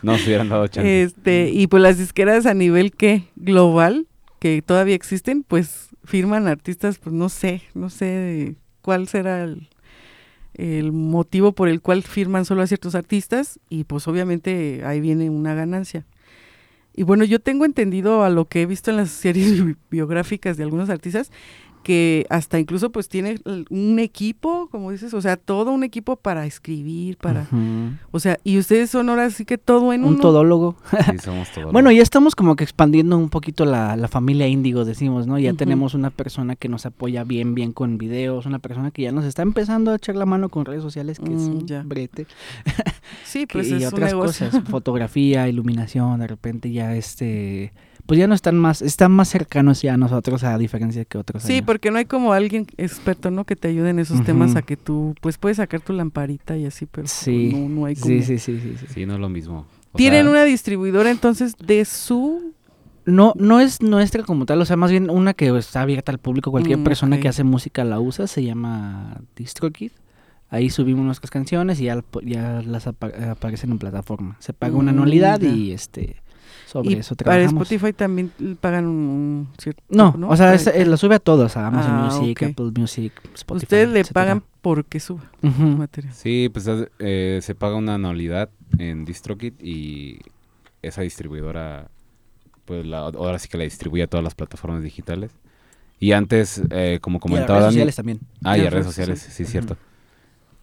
[0.03, 1.03] No se hubieran dado chance.
[1.03, 4.07] Este, y pues las disqueras a nivel que global,
[4.39, 9.69] que todavía existen, pues firman artistas, pues no sé, no sé cuál será el,
[10.55, 15.31] el motivo por el cual firman solo a ciertos artistas y pues obviamente ahí viene
[15.31, 16.05] una ganancia.
[16.95, 20.57] Y bueno, yo tengo entendido a lo que he visto en las series bi- biográficas
[20.59, 21.31] de algunos artistas
[21.83, 23.39] que hasta incluso pues tiene
[23.71, 27.47] un equipo, como dices, o sea, todo un equipo para escribir, para,
[28.11, 30.21] o sea, y ustedes son ahora sí que todo en Un uno.
[30.21, 30.77] todólogo.
[31.11, 31.73] Sí, somos todos.
[31.73, 35.39] Bueno, ya estamos como que expandiendo un poquito la, la familia índigo, decimos, ¿no?
[35.39, 39.13] Ya tenemos una persona que nos apoya bien, bien con videos, una persona que ya
[39.13, 41.83] nos está empezando a echar la mano con redes sociales, que es Mm, un ya.
[41.85, 42.27] brete.
[43.25, 44.47] Sí, que- pues y es un otras negocio.
[44.47, 47.73] cosas, fotografía, iluminación, de repente ya este,
[48.07, 51.43] pues ya no están más, están más cercanos ya a nosotros a diferencia que otros
[51.43, 51.65] Sí, años.
[51.67, 53.45] porque no hay como alguien experto, ¿no?
[53.45, 56.67] Que te ayude en esos temas a que tú, pues puedes sacar tu lamparita y
[56.67, 58.07] así, pero Sí, no, no hay como...
[58.07, 58.87] sí, sí, sí, sí, sí.
[58.93, 59.67] Sí, no es lo mismo.
[59.93, 62.55] O Tienen sea, una distribuidora entonces de su...
[63.05, 66.19] No, no es nuestra como tal, o sea, más bien una que está abierta al
[66.19, 69.91] público, cualquier Mm, persona que hace música la usa, se llama DistroKid.
[70.49, 74.37] Ahí subimos nuestras canciones y ya, ya las apa- aparecen en plataforma.
[74.39, 76.22] Se paga una Mm, anualidad y este
[76.73, 77.43] sobre Y eso para.
[77.45, 79.83] Spotify también pagan un cierto...
[79.91, 82.43] No, o sea, es- eh, lo sube a todos, a Amazon Ah, Music.
[82.43, 83.65] Apple Music, Spotify.
[83.65, 84.25] Ustedes le etcétera.
[84.25, 85.63] pagan porque suba Ujú.
[85.63, 86.15] material.
[86.15, 90.21] Sí, pues haz- eh, se paga una anualidad en DistroKid y
[90.81, 91.89] esa distribuidora,
[92.65, 95.33] pues la, ahora sí que la distribuye a todas las plataformas digitales.
[96.01, 98.21] Y antes, eh, como Y a comentaba redes Dani, sociales también.
[98.43, 99.53] Ah, y a redes sociales, sí, Ujú.
[99.53, 99.77] cierto.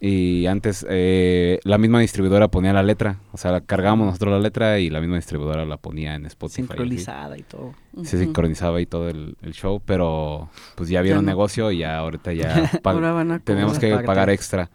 [0.01, 4.39] Y antes eh, la misma distribuidora ponía la letra, o sea, la cargábamos nosotros la
[4.39, 6.61] letra y la misma distribuidora la ponía en Spotify.
[6.67, 7.73] Sincronizada y todo.
[8.03, 11.31] Se sincronizaba y todo el, el show, pero pues ya vieron no.
[11.31, 14.69] negocio y ya ahorita ya Ahora van a tenemos que pagar extra.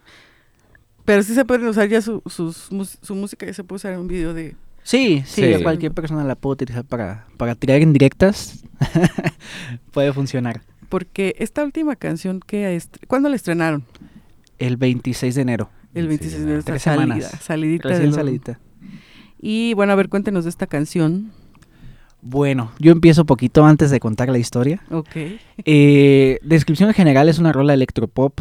[1.07, 2.69] Pero sí se pueden usar ya su, sus,
[3.01, 4.57] su música, ya se puede usar en un video de...
[4.83, 5.63] Sí, sí, Sí.
[5.63, 8.63] cualquier persona la puede utilizar para, para tirar en directas.
[9.93, 10.61] puede funcionar.
[10.89, 12.77] Porque esta última canción que...
[12.77, 13.85] est- ¿Cuándo la estrenaron?
[14.59, 15.71] El 26 de enero.
[15.95, 16.63] El Sí, 26 de enero.
[16.65, 17.39] Tres salida, semanas.
[17.43, 18.61] salidita Recién lo- salidita.
[19.41, 21.33] Y bueno, a ver, cuéntenos de esta canción.
[22.23, 24.83] Bueno, yo empiezo poquito antes de contar la historia.
[24.91, 25.09] Ok.
[25.67, 28.41] Eh, descripción general es una rola electropop.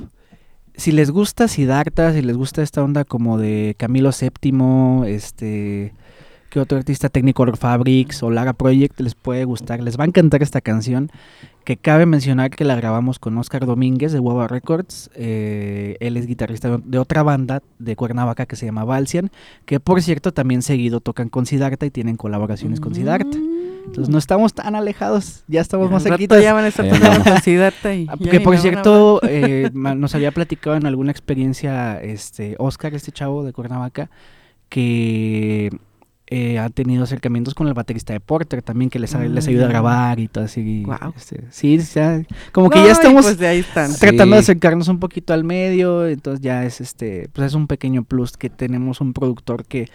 [0.75, 5.93] Si les gusta Siddhartha, si les gusta esta onda como de Camilo VII, este,
[6.53, 10.43] que otro artista técnico Fabrics o Lara Project les puede gustar, les va a encantar
[10.43, 11.09] esta canción.
[11.63, 15.09] Que cabe mencionar que la grabamos con Oscar Domínguez de Guava Records.
[15.15, 19.31] eh, él es guitarrista de otra banda de Cuernavaca que se llama Valsian,
[19.65, 23.37] que por cierto también seguido tocan con Siddhartha y tienen colaboraciones con Siddhartha.
[23.87, 26.07] Entonces no estamos tan alejados, ya estamos más Mm.
[26.09, 26.43] Cerquitas.
[26.43, 30.75] ya van a estar con Siddhartha y Ah, Que por cierto, eh, nos había platicado
[30.75, 34.09] en alguna experiencia este Oscar, este chavo de Cuernavaca,
[34.69, 35.69] que
[36.27, 39.67] eh, ha tenido acercamientos con el baterista de Porter también, que les, les ayuda a
[39.67, 39.71] ya.
[39.71, 40.83] grabar y todo así.
[40.83, 41.13] Guau.
[41.15, 43.91] este, sí, ya- como que No, ya estamos pues de ahí están.
[43.91, 43.99] Sí.
[43.99, 48.03] tratando de acercarnos un poquito al medio, entonces ya es este, pues es un pequeño
[48.03, 49.89] plus que tenemos un productor que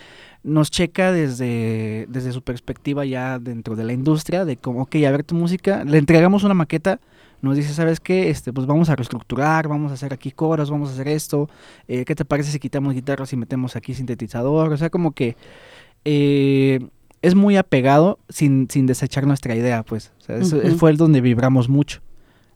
[0.44, 5.10] nos checa desde, desde su perspectiva ya dentro de la industria, de como, ok, a
[5.10, 7.00] ver tu música, le entregamos una maqueta,
[7.42, 8.30] nos dice, ¿sabes qué?
[8.30, 11.48] Este, pues vamos a reestructurar, vamos a hacer aquí coros, vamos a hacer esto,
[11.88, 14.72] eh, ¿qué te parece si quitamos guitarras y metemos aquí sintetizador?
[14.72, 15.36] O sea, como que
[16.04, 16.80] eh,
[17.22, 20.12] es muy apegado sin, sin desechar nuestra idea, pues.
[20.18, 22.00] O sea, eso fue el donde vibramos mucho.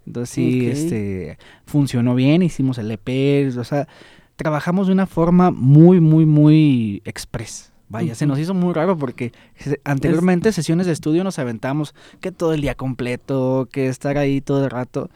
[0.06, 3.86] Entonces sí, este, funcionó bien, hicimos el EP, o sea,
[4.36, 7.72] trabajamos de una forma muy, muy, muy express.
[7.88, 9.32] Vaya, se nos hizo muy raro porque
[9.84, 14.64] anteriormente sesiones de estudio nos aventamos que todo el día completo, que estar ahí todo
[14.64, 15.10] el rato.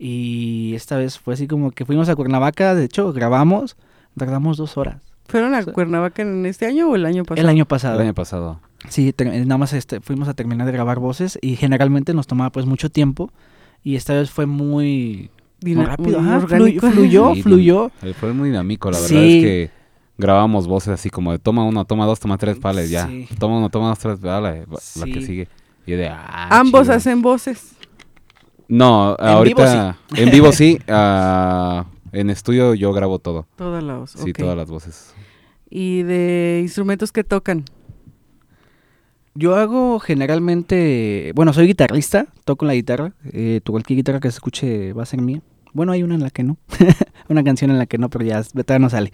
[0.00, 3.76] Y esta vez fue así como que fuimos a Cuernavaca, de hecho grabamos,
[4.16, 5.07] tardamos dos horas.
[5.28, 5.64] ¿Fueron a.
[5.64, 7.40] Cuernavaca en este año o el año pasado?
[7.44, 8.00] El año El pasado.
[8.00, 8.60] año pasado.
[8.88, 12.50] Sí, eh, nada más este, fuimos a terminar de grabar voces y generalmente nos tomaba
[12.50, 13.30] pues mucho tiempo
[13.84, 15.30] y esta vez fue muy,
[15.62, 17.90] rápido, muy ajá, fluyó, Sí, fluyó.
[18.18, 19.38] Fue muy dinámico, la verdad Sí.
[19.38, 19.70] es que
[20.16, 23.06] grabábamos voces así como de toma uno, toma dos, toma tres, pales, ya.
[23.06, 23.28] Sí.
[23.38, 25.48] Toma uno, toma dos, tres, vale, va- la que sigue.
[25.86, 26.94] Y de, ah, Ambos chido.
[26.94, 27.72] hacen voces.
[28.68, 33.46] No, En ahorita en vivo sí, ah, en estudio yo grabo todo.
[33.56, 34.20] Todas las voces.
[34.22, 35.14] Sí, todas las voces.
[35.70, 37.64] ¿Y de instrumentos que tocan?
[39.34, 44.36] Yo hago generalmente, bueno, soy guitarrista, toco la guitarra, eh, tu cualquier guitarra que se
[44.36, 45.42] escuche va a ser mía.
[45.72, 46.56] Bueno, hay una en la que no,
[47.28, 49.12] una canción en la que no, pero ya todavía no sale.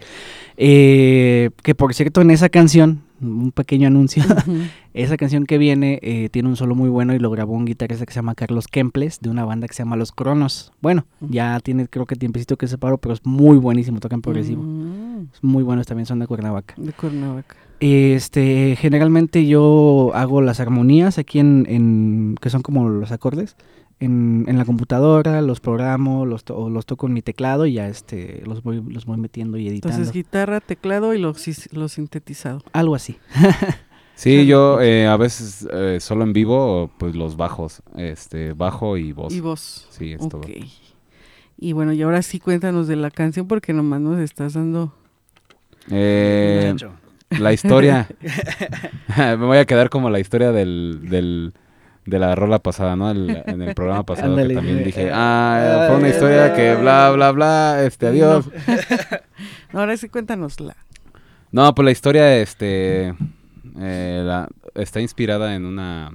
[0.57, 4.23] Eh, que por cierto, en esa canción, un pequeño anuncio,
[4.93, 8.05] esa canción que viene eh, tiene un solo muy bueno y lo grabó un guitarrista
[8.05, 10.71] que se llama Carlos Kemples, de una banda que se llama Los Cronos.
[10.81, 14.63] Bueno, ya tiene creo que tiempecito que se paró, pero es muy buenísimo, tocan progresivo.
[14.63, 16.75] Mm, Es muy buenos también, son de Cuernavaca.
[16.77, 17.55] de Cuernavaca.
[17.79, 23.57] Este, generalmente yo hago las armonías aquí en, en que son como los acordes,
[23.99, 27.73] en, en la computadora, los programo, los, to- o los toco en mi teclado y
[27.73, 29.95] ya este, los voy, los voy metiendo y editando.
[29.95, 32.61] Entonces, guitarra, teclado y lo, sis- lo sintetizado.
[32.73, 33.17] Algo así.
[34.17, 39.11] Sí, yo eh, a veces eh, solo en vivo, pues los bajos, este, bajo y
[39.11, 39.33] voz.
[39.33, 39.87] Y voz.
[39.89, 40.29] Sí, es Ok.
[40.31, 40.41] todo.
[41.57, 44.93] Y bueno, y ahora sí cuéntanos de la canción porque nomás nos estás dando...
[45.91, 46.73] Eh,
[47.31, 48.07] la historia.
[49.17, 51.53] Me voy a quedar como la historia del, del
[52.05, 53.09] de la rola pasada, ¿no?
[53.11, 56.75] El- en el programa pasado que también dije, Eh, ah, fue una ay, historia que
[56.75, 58.45] bla, bla, bla, este, adiós.
[59.73, 60.75] No, ahora sí cuéntanosla.
[61.51, 63.13] No, pues la historia, este,
[63.79, 66.11] eh, la- está inspirada en una,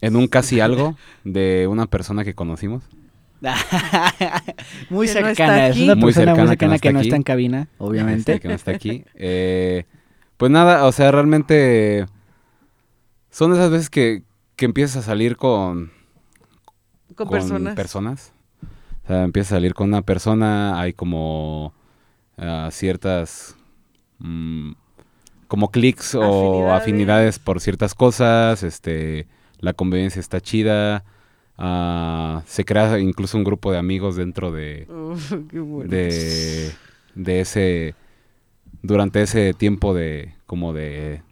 [0.00, 2.84] en un casi algo de una persona que conocimos.
[4.90, 7.08] muy Que no está cercana, es una Muy persona muy cercana cercana que no aquí.
[7.08, 8.32] está en cabina, obviamente.
[8.32, 9.04] Este, que no está aquí.
[9.14, 9.84] Eh,
[10.36, 12.06] pues nada, o sea, realmente
[13.34, 14.22] son esas veces que,
[14.54, 15.90] que empiezas a salir con,
[17.16, 17.74] Con, personas.
[17.74, 18.32] personas.
[19.02, 21.74] O sea, empiezas a salir con una persona, hay como
[22.38, 23.56] ah, ciertas
[24.20, 24.74] mm,
[25.48, 27.40] como clics o Afinidades.
[27.40, 29.26] por ciertas cosas, este
[29.58, 31.02] la convivencia está chida,
[31.58, 35.90] ah, se crea incluso un grupo de amigos dentro de, Uf, qué bueno.
[35.90, 36.70] de,
[37.16, 37.96] de ese
[38.82, 41.24] durante ese tiempo de como de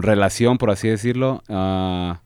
[0.00, 2.20] relación por así decirlo ah,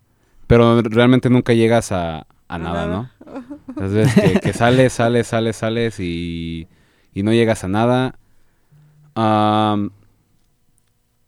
[0.46, 2.86] pero realmente nunca llegas a, a nada.
[2.86, 3.10] ¿no?
[3.68, 6.68] Entonces que, que sales, sales, sales, sales y,
[7.14, 8.18] y no llegas a nada.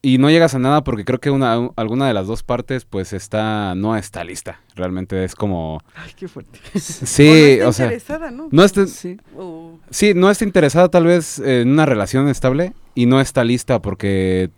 [0.03, 3.15] Y no llegas a nada porque creo que una, alguna de las dos partes pues
[3.15, 4.61] está no está lista.
[4.75, 6.59] Realmente es como Ay, qué fuerte.
[6.79, 8.49] sí, o no está o sea, interesada, ¿no?
[8.51, 13.45] no está Sí, no está interesada tal vez en una relación estable y no está
[13.45, 14.51] lista porque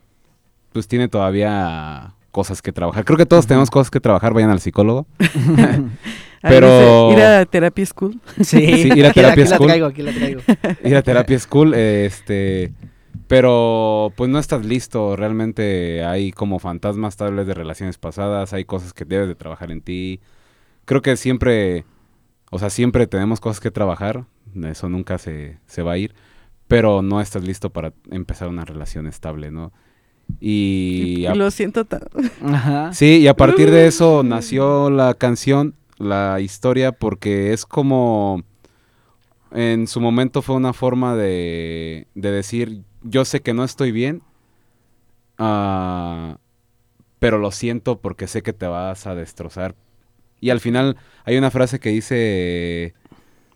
[0.76, 3.06] pues tiene todavía cosas que trabajar.
[3.06, 5.06] Creo que todos tenemos cosas que trabajar, vayan al psicólogo.
[6.42, 8.20] Pero- ir a terapia school.
[8.36, 9.66] Sí, Sí, ir a aquí terapia aquí la school.
[9.68, 10.40] traigo, aquí la traigo.
[10.84, 12.74] Ir a terapia school, este,
[13.26, 18.66] pero pues no estás listo, realmente hay como fantasmas tal vez de relaciones pasadas, hay
[18.66, 20.20] cosas que debes de trabajar en ti.
[20.84, 21.86] Creo que siempre,
[22.50, 24.26] o sea, siempre tenemos cosas que trabajar,
[24.62, 26.14] eso nunca se, se va a ir,
[26.68, 29.72] pero no estás listo para empezar una relación estable, ¿no?
[30.40, 32.18] Y, Y a- lo siento tanto.
[32.44, 32.92] Ajá.
[32.92, 38.42] Sí, y a partir de eso nació la canción, la historia, porque es como,
[39.52, 44.22] en su momento fue una forma de, de decir, yo sé que no estoy bien,
[45.38, 46.38] ah,
[47.18, 49.74] pero lo siento porque sé que te vas a destrozar.
[50.40, 52.94] Y al final hay una frase que dice,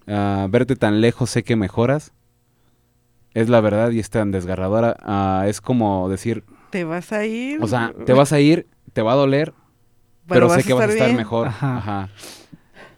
[0.06, 2.12] ah, verte tan lejos sé que mejoras.
[3.34, 4.96] Es la verdad y es tan desgarradora.
[5.00, 7.62] Ah, es como decir, Te vas a ir.
[7.62, 9.52] o sea, te vas a ir, te va a doler,
[10.28, 11.16] pero, sé que vas a estar bien.
[11.16, 11.48] mejor.
[11.48, 11.76] Ajá.
[11.78, 12.08] Ajá.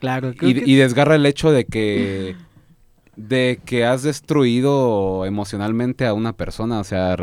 [0.01, 2.37] Claro, creo Y, que y desgarra el hecho de que
[3.17, 7.17] de que has destruido emocionalmente a una persona, o sea,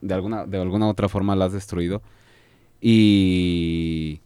[0.00, 2.02] de alguna de alguna otra forma la has destruido
[2.80, 4.20] y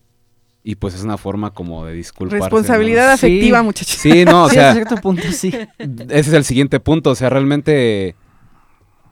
[0.63, 2.39] y pues es una forma como de disculparse.
[2.39, 2.45] ¿no?
[2.45, 3.27] Responsabilidad Sí.
[3.27, 3.99] afectiva, muchachos.
[3.99, 5.53] Sí, no, o sí, sea, a cierto punto sí.
[5.79, 8.17] ese es el siguiente punto, o sea, realmente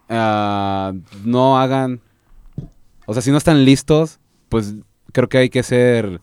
[0.08, 0.92] ah,
[1.24, 2.00] no hagan,
[3.06, 4.74] o sea, si no están listos, pues
[5.12, 6.20] creo que hay que ser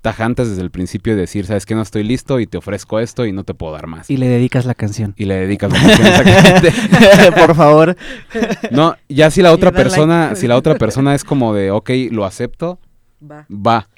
[0.00, 3.26] tajantes desde el principio y decir, sabes que no estoy listo y te ofrezco esto
[3.26, 4.08] y no te puedo dar más.
[4.10, 5.14] Y le dedicas la canción.
[5.16, 6.72] Y le dedicas la canción exactamente.
[7.46, 7.96] Por favor.
[8.70, 9.82] No, ya si la otra like.
[9.82, 12.78] persona, si la otra persona es como de, ok, lo acepto,
[13.22, 13.46] Va.
[13.50, 13.88] va.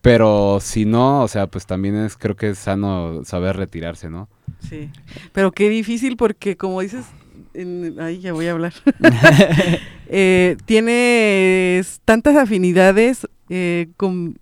[0.00, 4.28] Pero si no, o sea, pues también es, creo que es sano saber retirarse, ¿no?
[4.68, 4.90] Sí.
[5.32, 7.06] Pero qué difícil porque, como dices,
[7.54, 8.72] en- ahí ya voy a hablar.
[10.16, 14.38] Eh, tienes tantas afinidades eh, con,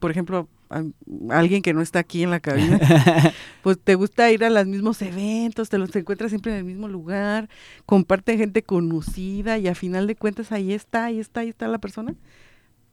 [0.00, 0.82] por ejemplo, a-
[1.30, 2.78] alguien que no está aquí en la cabina,
[3.62, 6.88] pues te gusta ir a los mismos eventos, te los encuentras siempre en el mismo
[6.88, 7.48] lugar,
[7.86, 11.78] comparten gente conocida y a final de cuentas ahí está, ahí está, ahí está la
[11.78, 12.14] persona,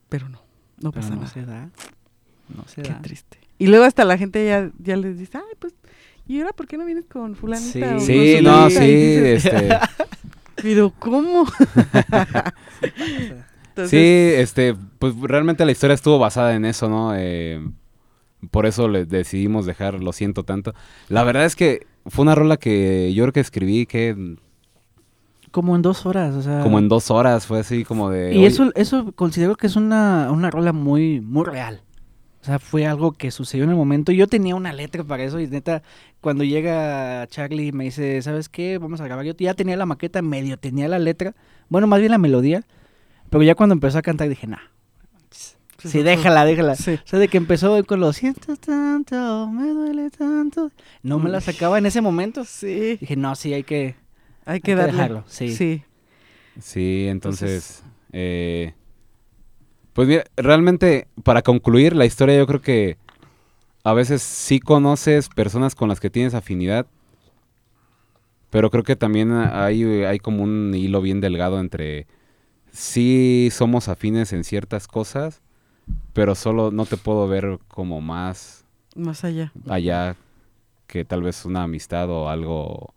[0.07, 0.39] pero no,
[0.81, 1.27] no Pero pasa no nada.
[1.33, 1.69] se da.
[2.55, 3.01] No se Qué da.
[3.01, 3.39] triste.
[3.57, 5.73] Y luego hasta la gente ya, ya les dice, ay, pues,
[6.27, 7.71] ¿y ahora por qué no vienes con fulanita?
[7.71, 7.81] Sí.
[7.95, 9.69] o Sí, sulanita?" no, sí, dices, este,
[10.61, 11.45] Pero ¿cómo?
[13.69, 13.97] Entonces, sí,
[14.41, 17.13] este, pues realmente la historia estuvo basada en eso, ¿no?
[17.15, 17.61] Eh,
[18.51, 20.73] por eso le decidimos dejar Lo siento tanto.
[21.09, 24.35] La verdad es que fue una rola que yo creo que escribí que
[25.51, 26.61] Como en dos horas, o sea.
[26.61, 28.33] como en dos horas, fue así como de...
[28.33, 31.81] Y "Oye, eso, eso considero que es una, una rola muy, muy real.
[32.45, 34.11] O sea, fue algo que sucedió en el momento.
[34.11, 35.81] Yo tenía una letra para eso y neta,
[36.21, 38.77] cuando llega Charlie y me dice, ¿sabes qué?
[38.77, 39.25] Vamos a grabar.
[39.25, 41.33] Yo ya tenía la maqueta, medio tenía la letra.
[41.69, 42.63] Bueno, más bien la melodía.
[43.31, 44.59] Pero ya cuando empezó a cantar dije, nah.
[45.83, 46.75] Sí, déjala, déjala.
[46.75, 46.99] Sí.
[47.03, 50.71] O sea, de que empezó con lo siento tanto, me duele tanto.
[51.01, 52.45] No me la sacaba en ese momento.
[52.45, 53.95] Sí, Dije, no, sí, hay que,
[54.45, 54.91] hay hay que que darle.
[54.91, 55.23] dejarlo.
[55.25, 55.55] Sí.
[55.55, 55.81] Sí.
[56.61, 57.83] Sí, entonces,
[58.13, 58.75] eh,
[59.95, 62.97] pues mira, realmente para concluir la historia yo creo que
[63.85, 66.85] a veces sí conoces personas con las que tienes afinidad,
[68.49, 72.07] pero creo que también hay, hay como un hilo bien delgado entre
[72.71, 75.41] sí somos afines en ciertas cosas,
[76.11, 78.65] pero solo no te puedo ver como más
[78.97, 79.53] Más allá.
[79.69, 80.17] allá
[80.87, 82.93] que tal vez una amistad o algo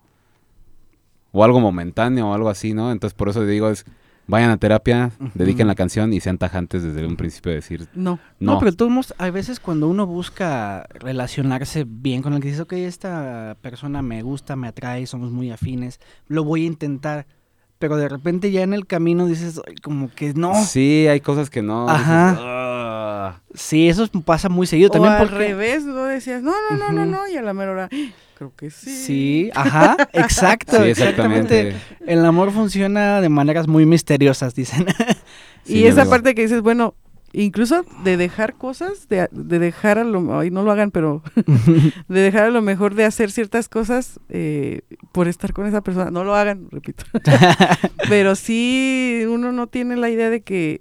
[1.31, 2.91] o algo momentáneo o algo así, ¿no?
[2.91, 3.85] Entonces por eso digo es
[4.29, 8.21] vayan a terapia, dediquen la canción y sean tajantes desde un principio de decir, No.
[8.39, 12.63] No, no, pero todos hay veces cuando uno busca relacionarse bien con el que dice,
[12.63, 15.99] ok, esta persona me gusta, me atrae, somos muy afines,
[16.29, 17.27] lo voy a intentar.
[17.81, 20.53] Pero de repente ya en el camino dices, "Ay, como que no.
[20.55, 20.65] Sí,
[21.05, 21.89] sí, hay cosas que no.
[21.89, 22.31] Ajá.
[22.31, 23.41] dices, "Ah".
[23.73, 25.37] eso pasa muy seguido O también al porque...
[25.39, 27.89] revés, no decías, no, no, no, no, no, y a la mera hora,
[28.39, 28.91] creo que sí.
[28.91, 31.71] Sí, ajá, exacto, Sí, exactamente.
[31.71, 32.07] exactamente.
[32.07, 34.87] El amor funciona de maneras muy misteriosas, dicen.
[35.65, 36.95] Sí, y esa parte que dices, bueno,
[37.35, 41.23] incluso de dejar cosas, de, de dejar a lo, ay, no lo hagan, pero
[42.09, 44.81] de dejar a lo mejor de hacer ciertas cosas eh,
[45.13, 47.05] por estar con esa persona, no lo hagan, repito.
[48.09, 50.81] pero sí, uno no tiene la idea de que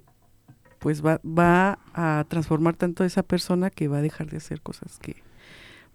[0.78, 4.62] pues va, va a transformar tanto a esa persona que va a dejar de hacer
[4.62, 5.16] cosas que...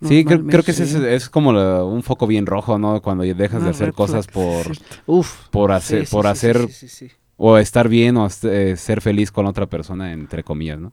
[0.08, 3.02] Sí, creo, creo que es, como la- un foco bien rojo, ¿no?
[3.02, 4.66] Cuando dejas de hacer cosas por.
[5.06, 5.48] Uf.
[5.50, 9.46] por hacer, sí, por sí, hacer sí, o estar bien o eh, ser feliz con
[9.46, 10.92] otra persona, entre comillas, ¿no?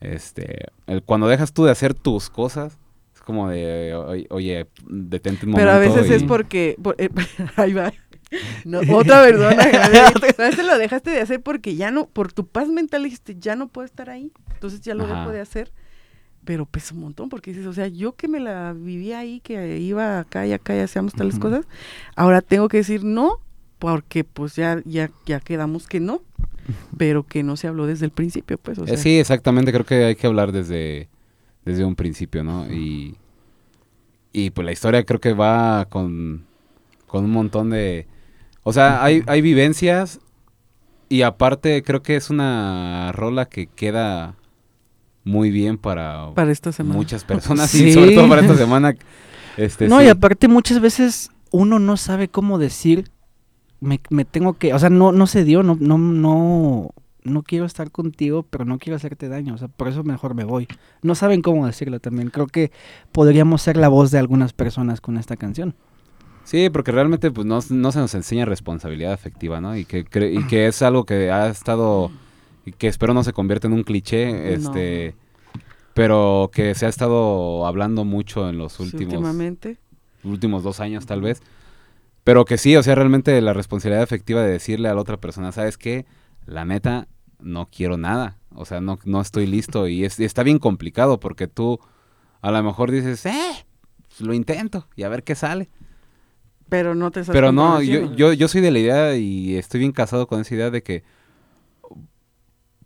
[0.00, 2.78] Este, el- cuando dejas tú de hacer tus cosas,
[3.14, 5.94] es como de, oye, detente un Pero momento.
[5.94, 6.76] a veces es porque...
[6.82, 7.08] por- eh,
[7.56, 7.92] ahí va.
[8.64, 9.62] No, otra persona.
[9.62, 13.56] a veces lo dejaste de hacer porque ya no, por tu paz mental dijiste, ya
[13.56, 14.32] no puedo estar ahí.
[14.54, 15.20] Entonces ya lo Ajá.
[15.20, 15.72] dejo de hacer.
[16.46, 19.78] Pero pesa un montón porque dices, o sea, yo que me la vivía ahí, que
[19.80, 21.66] iba acá y acá y hacíamos tales cosas,
[22.16, 23.40] ahora tengo que decir no,
[23.80, 26.22] porque pues ya, ya, ya quedamos que no,
[26.96, 28.78] pero que no se habló desde el principio, pues.
[28.78, 31.08] O Eh, sea, sí, exactamente, creo que hay que hablar desde,
[31.64, 32.72] desde un principio, ¿no?
[32.72, 33.16] Y,
[34.32, 36.44] y pues la historia creo que va con,
[37.06, 38.06] con un montón de...
[38.64, 40.20] O sea, hay, hay vivencias
[41.08, 44.36] y aparte creo que es una rola que queda
[45.26, 46.96] muy bien para, para esta semana.
[46.96, 47.88] muchas personas Sí.
[47.88, 48.94] y sobre todo para esta semana.
[49.58, 50.06] Este, no, sí.
[50.06, 53.10] y aparte muchas veces uno no sabe cómo decir,
[53.80, 56.90] me, me tengo que, o sea, no, no se dio, no, no, no,
[57.24, 60.44] no quiero estar contigo, pero no quiero hacerte daño, o sea, por eso mejor me
[60.44, 60.68] voy.
[61.02, 62.30] No saben cómo decirlo también.
[62.30, 62.70] Creo que
[63.12, 65.74] podríamos ser la voz de algunas personas con esta canción.
[66.44, 69.76] Sí, porque realmente pues no, no se nos enseña responsabilidad afectiva, ¿no?
[69.76, 72.12] Y que, y que es algo que ha estado,
[72.72, 75.14] que espero no se convierta en un cliché, este,
[75.94, 79.78] pero que se ha estado hablando mucho en los últimos, últimamente.
[80.24, 81.40] últimos dos años tal vez.
[82.24, 85.52] Pero que sí, o sea, realmente la responsabilidad afectiva de decirle a la otra persona,
[85.52, 86.06] ¿sabes qué?
[86.44, 87.06] La neta,
[87.38, 88.36] no quiero nada.
[88.52, 89.86] O sea, no, no estoy listo.
[89.86, 91.78] Y, es, y está bien complicado porque tú
[92.40, 93.66] a lo mejor dices, eh,
[94.08, 95.68] pues lo intento y a ver qué sale.
[96.68, 99.92] Pero no te Pero no, yo, yo, yo soy de la idea y estoy bien
[99.92, 101.04] casado con esa idea de que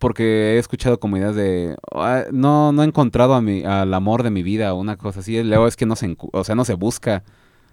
[0.00, 4.24] porque he escuchado como ideas de "Ah, no no he encontrado a mi, al amor
[4.24, 6.64] de mi vida o una cosa así luego es que no se o sea no
[6.64, 7.22] se busca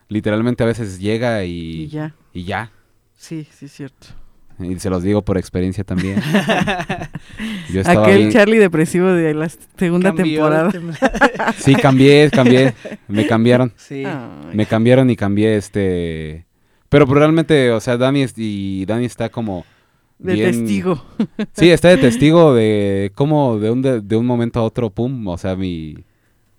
[0.09, 2.13] literalmente a veces llega y, Y ya.
[2.34, 2.71] y ya
[3.15, 4.07] Sí, sí, es cierto.
[4.59, 6.21] y se los digo por experiencia también
[7.73, 10.71] yo Aquel bien- Charlie depresivo de la segunda Cambió temporada.
[11.57, 12.73] sí cambié cambié
[13.07, 14.03] me cambiaron sí.
[14.05, 16.45] Ay, me cambiaron y cambié este
[16.89, 19.65] pero pues, realmente o sea Dani y Dani está como
[20.20, 21.03] de bien- testigo.
[21.53, 25.28] Sí, está de testigo de cómo de un, de, de un momento a otro, pum,
[25.28, 25.95] o sea, mi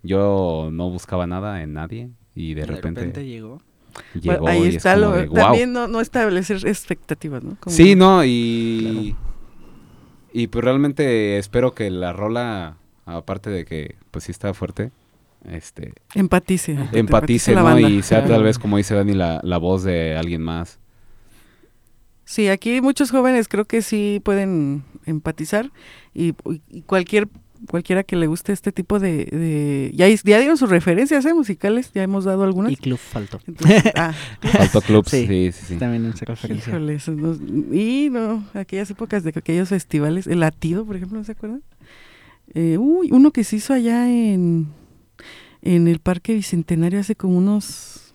[0.02, 3.60] yo no buscaba nada en nadie y de, repente, llegó.
[4.20, 7.56] llegó Ahí y está es lo, de, también no, no establecer expectativas, ¿no?
[7.60, 9.16] Como- Sí, no, y
[10.32, 14.92] y pues realmente espero que la rola aparte de que pues sí está fuerte,
[15.50, 16.76] este Empatice.
[16.92, 17.78] empatice, ¿no?
[17.78, 20.78] Y sea tal vez como dice Dani la, la voz de alguien más.
[22.30, 25.70] Sí, aquí muchos jóvenes creo que sí pueden empatizar
[26.14, 26.34] y,
[26.68, 27.26] y cualquier
[27.68, 31.32] cualquiera que le guste este tipo de, de ya, ya dieron sus referencias ¿eh?
[31.32, 32.70] musicales, ya hemos dado algunas.
[32.70, 33.40] Y Club faltó.
[33.46, 34.12] Entonces, ah,
[34.42, 35.26] Faltó clubs, Sí.
[35.26, 35.76] sí, sí, sí.
[35.76, 36.68] También en esa referencia.
[36.70, 41.24] híjole, esos no- y no, aquellas épocas de aquellos festivales, el latido, por ejemplo, ¿no
[41.24, 41.62] se acuerdan?
[42.54, 44.68] Eh, uy, uno que se hizo allá en,
[45.62, 48.07] en el Parque Bicentenario hace como unos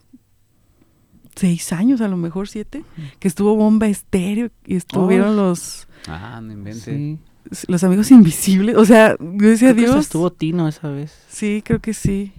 [1.36, 2.84] seis años, a lo mejor siete,
[3.20, 5.48] que estuvo Bomba Estéreo y estuvieron Oh.
[5.50, 6.84] los, Ah, no inventes.
[6.84, 7.18] Sí.
[7.68, 8.76] los amigos invisibles.
[8.78, 10.06] O sea, yo decía, Creo que hasta Dios.
[10.06, 11.14] estuvo Tino esa vez.
[11.30, 12.32] Sí, creo que sí.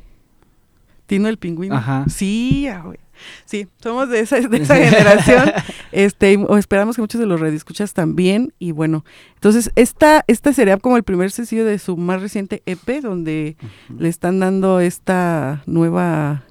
[1.06, 1.74] Tino el pingüino.
[1.76, 2.04] Ajá.
[2.08, 2.98] Sí, güey.
[3.44, 5.52] Sí, somos de esa, de esa generación.
[5.92, 8.52] Este, y- o esperamos que muchos de los radioescuchas también.
[8.58, 13.00] Y bueno, entonces esta, esta sería como el primer sencillo de su más reciente EP,
[13.02, 13.56] donde
[13.98, 16.43] le están dando esta nueva.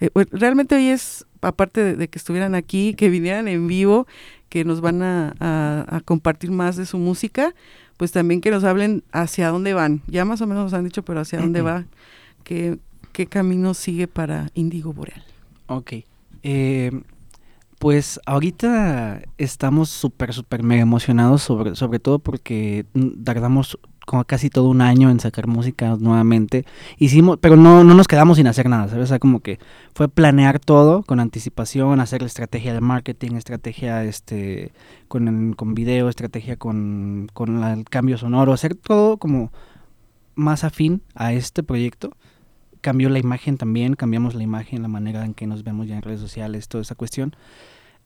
[0.00, 4.06] Eh, bueno, realmente hoy es, aparte de, de que estuvieran aquí, que vinieran en vivo,
[4.48, 7.54] que nos van a, a- a compartir más de su música,
[7.96, 10.02] pues también que nos hablen hacia dónde van.
[10.06, 11.84] Ya más o menos nos han dicho, pero hacia dónde va,
[12.44, 12.78] qué,
[13.12, 15.22] qué camino sigue para Índigo Boreal.
[15.66, 15.92] Ok.
[16.42, 16.90] Eh,
[17.78, 22.84] Pues ahorita estamos súper, súper mega emocionados, sobre, sobre todo porque
[23.24, 23.78] tardamos
[24.10, 26.66] como casi todo un año en sacar música nuevamente.
[26.98, 29.04] Hicimos, pero no, no nos quedamos sin hacer nada, ¿sabes?
[29.04, 29.60] O sea, como que
[29.94, 34.72] fue planear todo con anticipación, hacer la estrategia de marketing, estrategia este
[35.06, 39.52] con, con video, estrategia con, con la- el cambio sonoro, hacer todo como
[40.34, 42.10] más afín a este proyecto.
[42.80, 46.02] Cambió la imagen también, cambiamos la imagen, la manera en que nos vemos ya en
[46.02, 47.36] redes sociales, toda esa cuestión.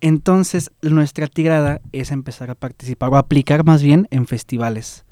[0.08, 5.06] Entonces, nuestra tirada es empezar a participar o aplicar más bien en festivales,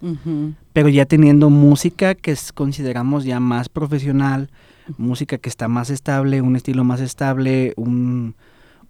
[0.75, 4.51] pero ya teniendo música que es- consideramos ya más profesional,
[4.99, 8.35] música que está más estable, un estilo más estable, un,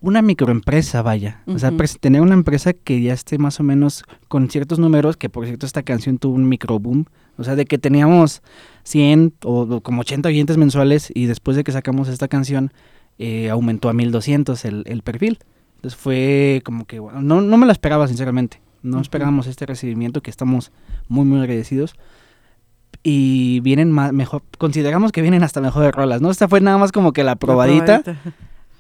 [0.01, 1.43] una microempresa, vaya.
[1.47, 5.29] O sea, tener una empresa que ya esté más o menos con ciertos números, que
[5.29, 7.05] por cierto esta canción tuvo un microboom,
[7.39, 8.43] o sea, de que teníamos
[8.83, 12.73] 100 o, o como 80 oyentes mensuales y después de que sacamos esta canción
[13.21, 15.39] eh, aumentó a 1200 el, el perfil.
[15.83, 18.61] Entonces fue como que, bueno, no, no me lo esperaba sinceramente.
[18.83, 20.71] No esperábamos este recibimiento que estamos
[21.09, 21.95] muy, muy agradecidos.
[23.03, 26.31] Y vienen más, mejor, consideramos que vienen hasta mejores rolas, ¿no?
[26.31, 28.03] Esta fue nada más como que la probadita.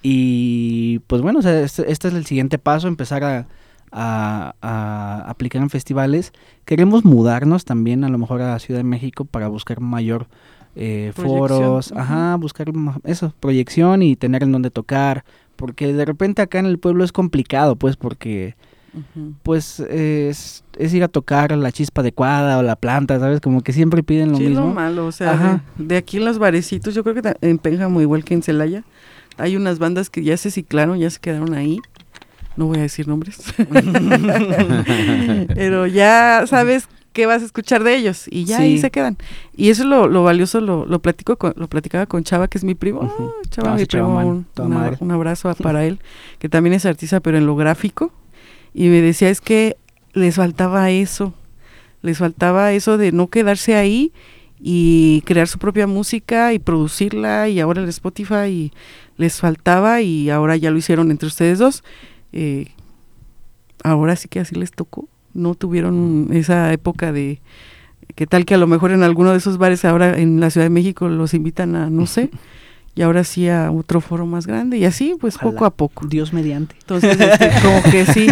[0.02, 3.46] Y pues bueno, o sea, este, este es el siguiente paso, empezar a,
[3.90, 6.32] a- a aplicar en festivales.
[6.64, 10.26] Queremos mudarnos también a lo mejor a Ciudad de México para buscar mayor
[10.74, 12.72] eh, foros, ajá, buscar
[13.04, 15.24] eso, proyección y tener en dónde tocar.
[15.62, 18.56] Porque de repente acá en el pueblo es complicado, pues, porque
[19.44, 23.40] pues es, es ir a tocar la chispa adecuada o la planta, ¿sabes?
[23.40, 24.66] Como que siempre piden lo Sí, es mismo.
[24.66, 28.00] lo malo, o sea, de, de aquí en los barecitos, yo creo que en Pénjamo,
[28.00, 28.82] igual que en Celaya,
[29.38, 31.78] hay unas bandas que ya se ciclaron, ya se quedaron ahí.
[32.56, 33.38] No voy a decir nombres.
[35.54, 38.82] Pero ya sabes qué vas a escuchar de ellos y ya ahí Sí.
[38.82, 39.16] se quedan.
[39.56, 42.58] Y eso es lo, lo valioso, lo, lo platico con- lo platicaba con Chava, que
[42.58, 43.00] es mi primo.
[43.02, 46.00] Ah, Chava, Ah, mi primo, man, un, una- un abrazo para él,
[46.38, 48.12] que también es artista, pero en lo gráfico.
[48.74, 49.76] Y me decía, es que
[50.14, 51.34] les faltaba eso,
[52.02, 54.12] les faltaba eso de no quedarse ahí
[54.64, 58.72] y crear su propia música y producirla y ahora el Spotify y
[59.16, 61.82] les faltaba y ahora ya lo hicieron entre ustedes dos.
[62.32, 62.68] Eh,
[63.84, 65.08] ahora sí que así les tocó.
[65.34, 67.40] No tuvieron esa época de
[68.14, 70.66] que tal que a lo mejor en alguno de esos bares ahora en la Ciudad
[70.66, 72.30] de México los invitan a no sé
[72.94, 75.50] y ahora sí a otro foro más grande y así pues Ojalá.
[75.52, 76.06] poco a poco.
[76.06, 76.74] Dios mediante.
[76.80, 78.26] Entonces, este, como que sí,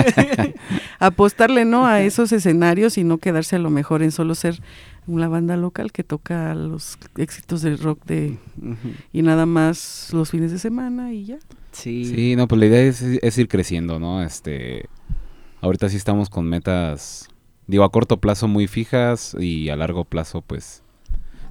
[0.98, 4.60] apostarle no a esos escenarios y no quedarse a lo mejor en solo ser
[5.06, 8.36] una banda local que toca los éxitos del rock de
[9.12, 11.38] y nada más los fines de semana y ya.
[11.72, 12.04] Sí.
[12.04, 14.22] Sí, no, pues la idea es, es ir creciendo, ¿no?
[14.22, 14.88] Este,
[15.60, 17.28] ahorita sí estamos con metas,
[17.66, 20.82] digo, a corto plazo muy fijas y a largo plazo, pues,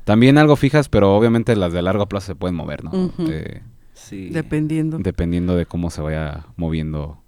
[0.06, 3.12] también algo fijas, pero obviamente las de largo plazo se pueden mover, ¿no?
[3.30, 3.62] Eh,
[3.94, 4.30] Sí.
[4.30, 4.98] Dependiendo.
[4.98, 7.22] dependiendo de cómo se vaya moviendo.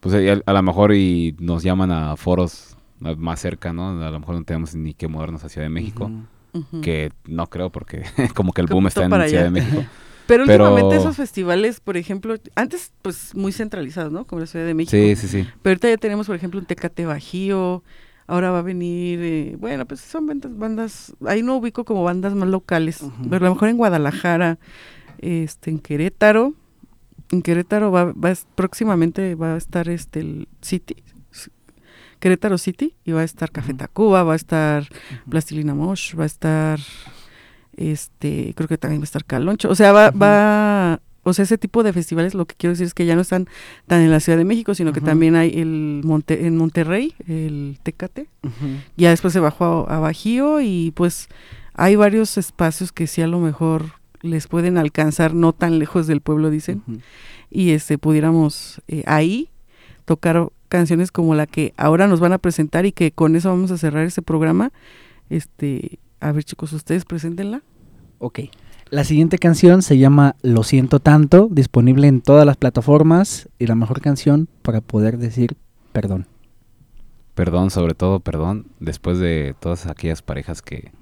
[0.00, 3.88] Pues eh, a, a lo mejor y nos llaman a foros a- más cerca, ¿no?
[4.04, 6.10] A lo mejor no tenemos ni que movernos a Ciudad de México,
[6.82, 8.02] que no creo porque
[8.34, 9.42] como que el boom está en Ciudad allá.
[9.44, 9.82] de México.
[10.26, 14.24] Pero pero- últimamente esos festivales, por ejemplo, antes pues muy centralizados, ¿no?
[14.24, 14.90] Como la Ciudad de México.
[14.96, 15.48] Sí, sí, sí.
[15.62, 17.82] Pero ahorita ya tenemos, por ejemplo, un Tecate Bajío.
[18.28, 22.34] Ahora va a venir, eh, bueno, pues son bandas, bandas, ahí no ubico como bandas
[22.34, 23.28] más locales, Ujú.
[23.28, 24.58] pero a lo mejor en Guadalajara,
[25.18, 26.54] este, en Querétaro,
[27.32, 30.96] en Querétaro va, va próximamente va a estar este el City,
[32.20, 33.74] Querétaro City, y va a estar Café.
[33.74, 34.86] Tacuba, va a estar
[35.28, 36.78] Plastilina Mosh, va a estar,
[37.90, 41.58] este, creo que también va a estar Caloncho, o sea, va, va, o sea, ese
[41.58, 43.48] tipo de festivales, lo que quiero decir es que ya no están
[43.86, 47.78] tan en la Ciudad de México, sino que también hay el Monte, en Monterrey, el
[47.82, 48.28] Tecate,
[48.96, 51.28] ya después se bajó a, a Bajío y pues
[51.74, 56.20] hay varios espacios que sí a lo mejor les pueden alcanzar no tan lejos del
[56.20, 56.82] pueblo, dicen,
[57.50, 59.50] y este pudiéramos eh, ahí
[60.04, 63.70] tocar canciones como la que ahora nos van a presentar y que con eso vamos
[63.70, 64.72] a cerrar este programa.
[65.28, 67.62] Este, a ver chicos, ustedes preséntenla.
[68.22, 68.40] Ok.
[68.90, 73.74] La siguiente canción se llama Lo siento tanto, disponible en todas las plataformas y la
[73.74, 75.56] mejor canción para poder decir
[75.92, 76.26] perdón.
[77.34, 80.92] Perdón, sobre todo perdón, después de todas aquellas parejas que,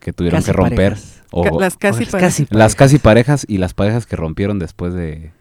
[0.00, 0.96] que tuvieron Casi que romper.
[1.30, 2.74] O, Ca- las casi, Las casi las parejas.
[2.76, 5.32] casi parejas y las parejas que rompieron después de...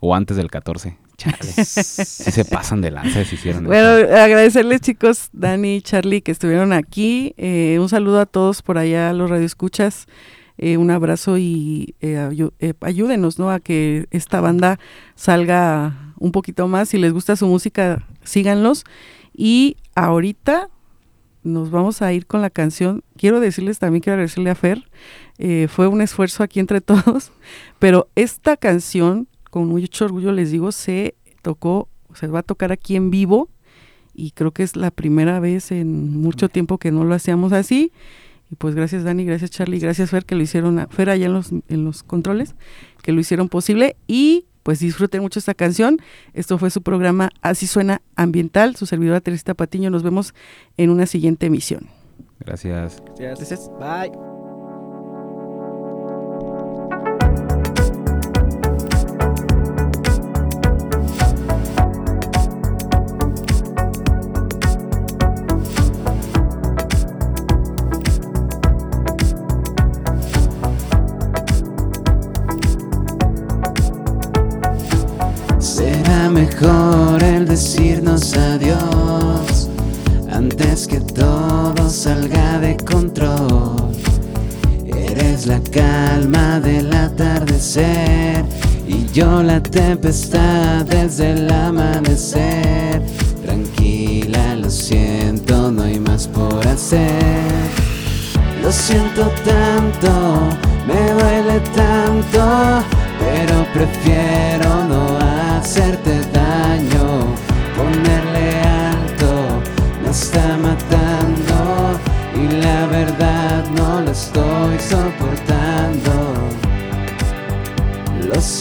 [0.00, 0.96] O antes del 14.
[1.22, 1.52] Chale.
[1.64, 4.14] sí se pasan de lanza si hicieron Bueno, eso.
[4.16, 7.34] agradecerles chicos, Dani y Charlie, que estuvieron aquí.
[7.36, 10.06] Eh, un saludo a todos por allá, a los radioescuchas.
[10.58, 12.28] Eh, un abrazo y eh,
[12.60, 13.50] eh, ayúdenos ¿no?
[13.50, 14.78] a que esta banda
[15.14, 16.88] salga un poquito más.
[16.88, 18.84] Si les gusta su música, síganlos.
[19.34, 20.68] Y ahorita
[21.42, 23.02] nos vamos a ir con la canción.
[23.16, 24.88] Quiero decirles también, quiero agradecerle a Fer.
[25.38, 27.32] eh, fue un esfuerzo aquí entre todos,
[27.78, 32.96] pero esta canción con mucho orgullo les digo, se tocó, se va a tocar aquí
[32.96, 33.50] en vivo
[34.14, 37.92] y creo que es la primera vez en mucho tiempo que no lo hacíamos así.
[38.50, 41.52] Y pues gracias Dani, gracias Charlie, gracias Fer que lo hicieron, Fer allá en los,
[41.52, 42.54] en los controles,
[43.02, 45.98] que lo hicieron posible y pues disfruten mucho esta canción.
[46.32, 49.90] Esto fue su programa Así suena ambiental, su servidora Teresita Patiño.
[49.90, 50.32] Nos vemos
[50.78, 51.88] en una siguiente emisión.
[52.40, 53.02] Gracias.
[53.18, 53.70] Gracias.
[53.78, 54.31] Bye.
[76.32, 79.68] Mejor el decirnos adiós
[80.32, 83.92] antes que todo salga de control.
[84.86, 88.44] Eres la calma del atardecer
[88.88, 93.02] y yo la tempestad desde el amanecer.
[93.44, 97.52] Tranquila, lo siento, no hay más por hacer.
[98.62, 100.10] Lo siento tanto,
[100.86, 102.84] me duele tanto,
[103.18, 105.18] pero prefiero no
[105.62, 106.21] hacerte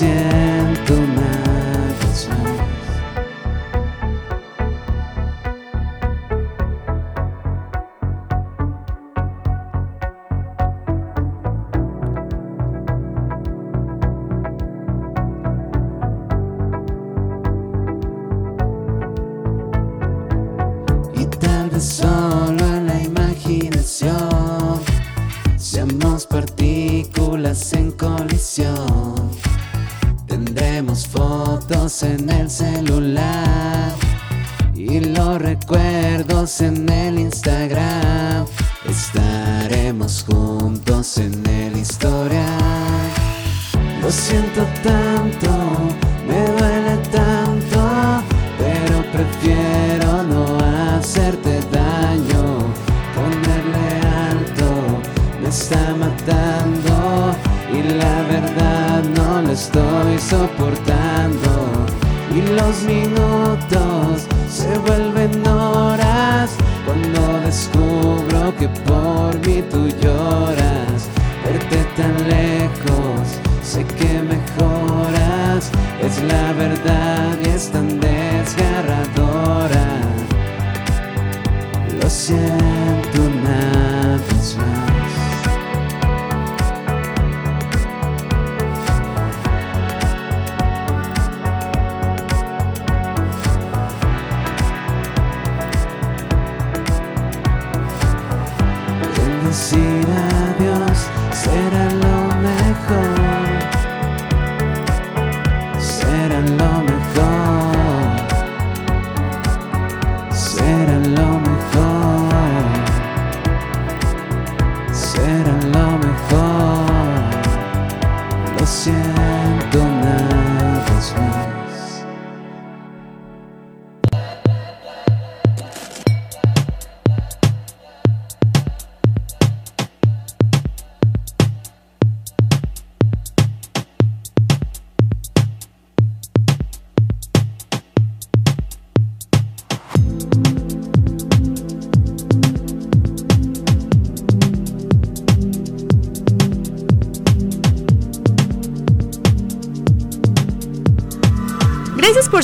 [0.02, 0.51] Lo